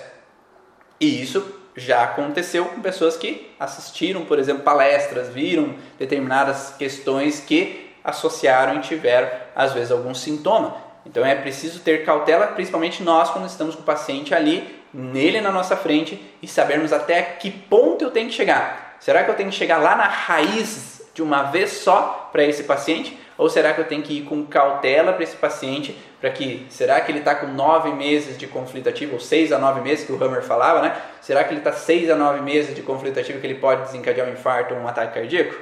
[0.98, 7.94] E isso já aconteceu com pessoas que assistiram, por exemplo, palestras, viram determinadas questões que
[8.02, 10.78] associaram e tiveram, às vezes, algum sintoma.
[11.06, 15.52] Então é preciso ter cautela, principalmente nós quando estamos com o paciente ali nele na
[15.52, 18.96] nossa frente e sabermos até que ponto eu tenho que chegar.
[19.02, 22.64] Será que eu tenho que chegar lá na raiz de uma vez só para esse
[22.64, 23.19] paciente?
[23.40, 25.98] Ou será que eu tenho que ir com cautela para esse paciente?
[26.20, 29.58] Para que será que ele está com nove meses de conflito ativo ou seis a
[29.58, 30.94] nove meses que o Hammer falava, né?
[31.22, 34.28] Será que ele está seis a nove meses de conflito ativo que ele pode desencadear
[34.28, 35.56] um infarto ou um ataque cardíaco?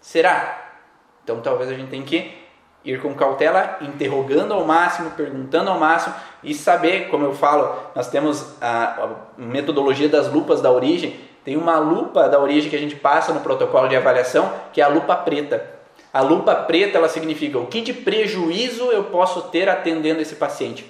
[0.00, 0.76] Será?
[1.24, 2.38] Então talvez a gente tenha que
[2.84, 8.06] ir com cautela, interrogando ao máximo, perguntando ao máximo e saber, como eu falo, nós
[8.08, 12.78] temos a, a metodologia das lupas da origem, tem uma lupa da origem que a
[12.78, 15.74] gente passa no protocolo de avaliação, que é a lupa preta.
[16.14, 20.86] A lupa preta ela significa o que de prejuízo eu posso ter atendendo esse paciente.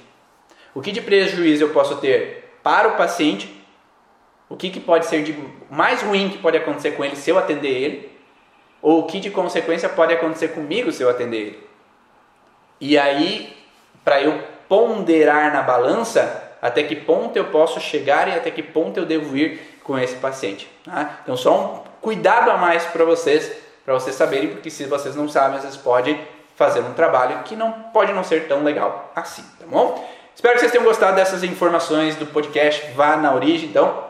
[0.74, 3.50] O que de prejuízo eu posso ter para o paciente,
[4.50, 5.34] o que, que pode ser de
[5.70, 8.12] mais ruim que pode acontecer com ele se eu atender ele,
[8.82, 11.68] ou o que de consequência pode acontecer comigo se eu atender ele.
[12.78, 13.56] E aí,
[14.04, 19.00] para eu ponderar na balança, até que ponto eu posso chegar e até que ponto
[19.00, 20.68] eu devo ir com esse paciente.
[20.84, 21.20] Tá?
[21.22, 25.28] Então, só um cuidado a mais para vocês, para vocês saberem, porque se vocês não
[25.28, 26.20] sabem, vocês podem
[26.56, 30.08] fazer um trabalho que não pode não ser tão legal assim, tá bom?
[30.34, 33.68] Espero que vocês tenham gostado dessas informações do podcast Vá na Origem.
[33.68, 34.04] Então,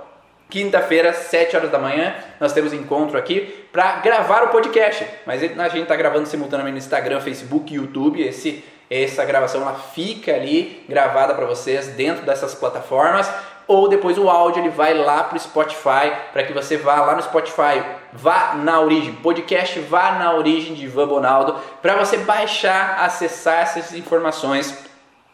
[0.54, 3.40] Quinta-feira, 7 horas da manhã, nós temos encontro aqui
[3.72, 5.04] para gravar o podcast.
[5.26, 8.22] Mas a gente está gravando simultaneamente no Instagram, Facebook e YouTube.
[8.22, 13.28] Esse, essa gravação ela fica ali gravada para vocês dentro dessas plataformas.
[13.66, 17.16] Ou depois o áudio ele vai lá para o Spotify, para que você vá lá
[17.16, 17.82] no Spotify,
[18.14, 23.92] vá na origem, podcast vá na origem de Ivan Bonaldo, para você baixar, acessar essas
[23.92, 24.78] informações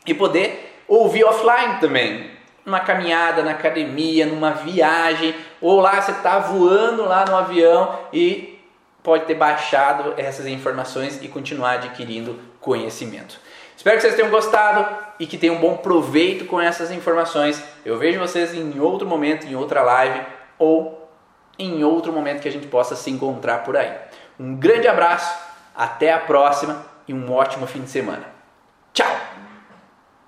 [0.07, 2.31] e poder ouvir offline também
[2.65, 8.59] numa caminhada, na academia, numa viagem, ou lá você está voando lá no avião e
[9.03, 13.41] pode ter baixado essas informações e continuar adquirindo conhecimento.
[13.77, 14.87] Espero que vocês tenham gostado
[15.19, 17.63] e que tenham um bom proveito com essas informações.
[17.85, 20.21] Eu vejo vocês em outro momento, em outra live
[20.59, 21.00] ou
[21.65, 23.93] em outro momento que a gente possa se encontrar por aí.
[24.39, 25.39] Um grande abraço,
[25.75, 28.25] até a próxima e um ótimo fim de semana.
[28.93, 29.30] Tchau!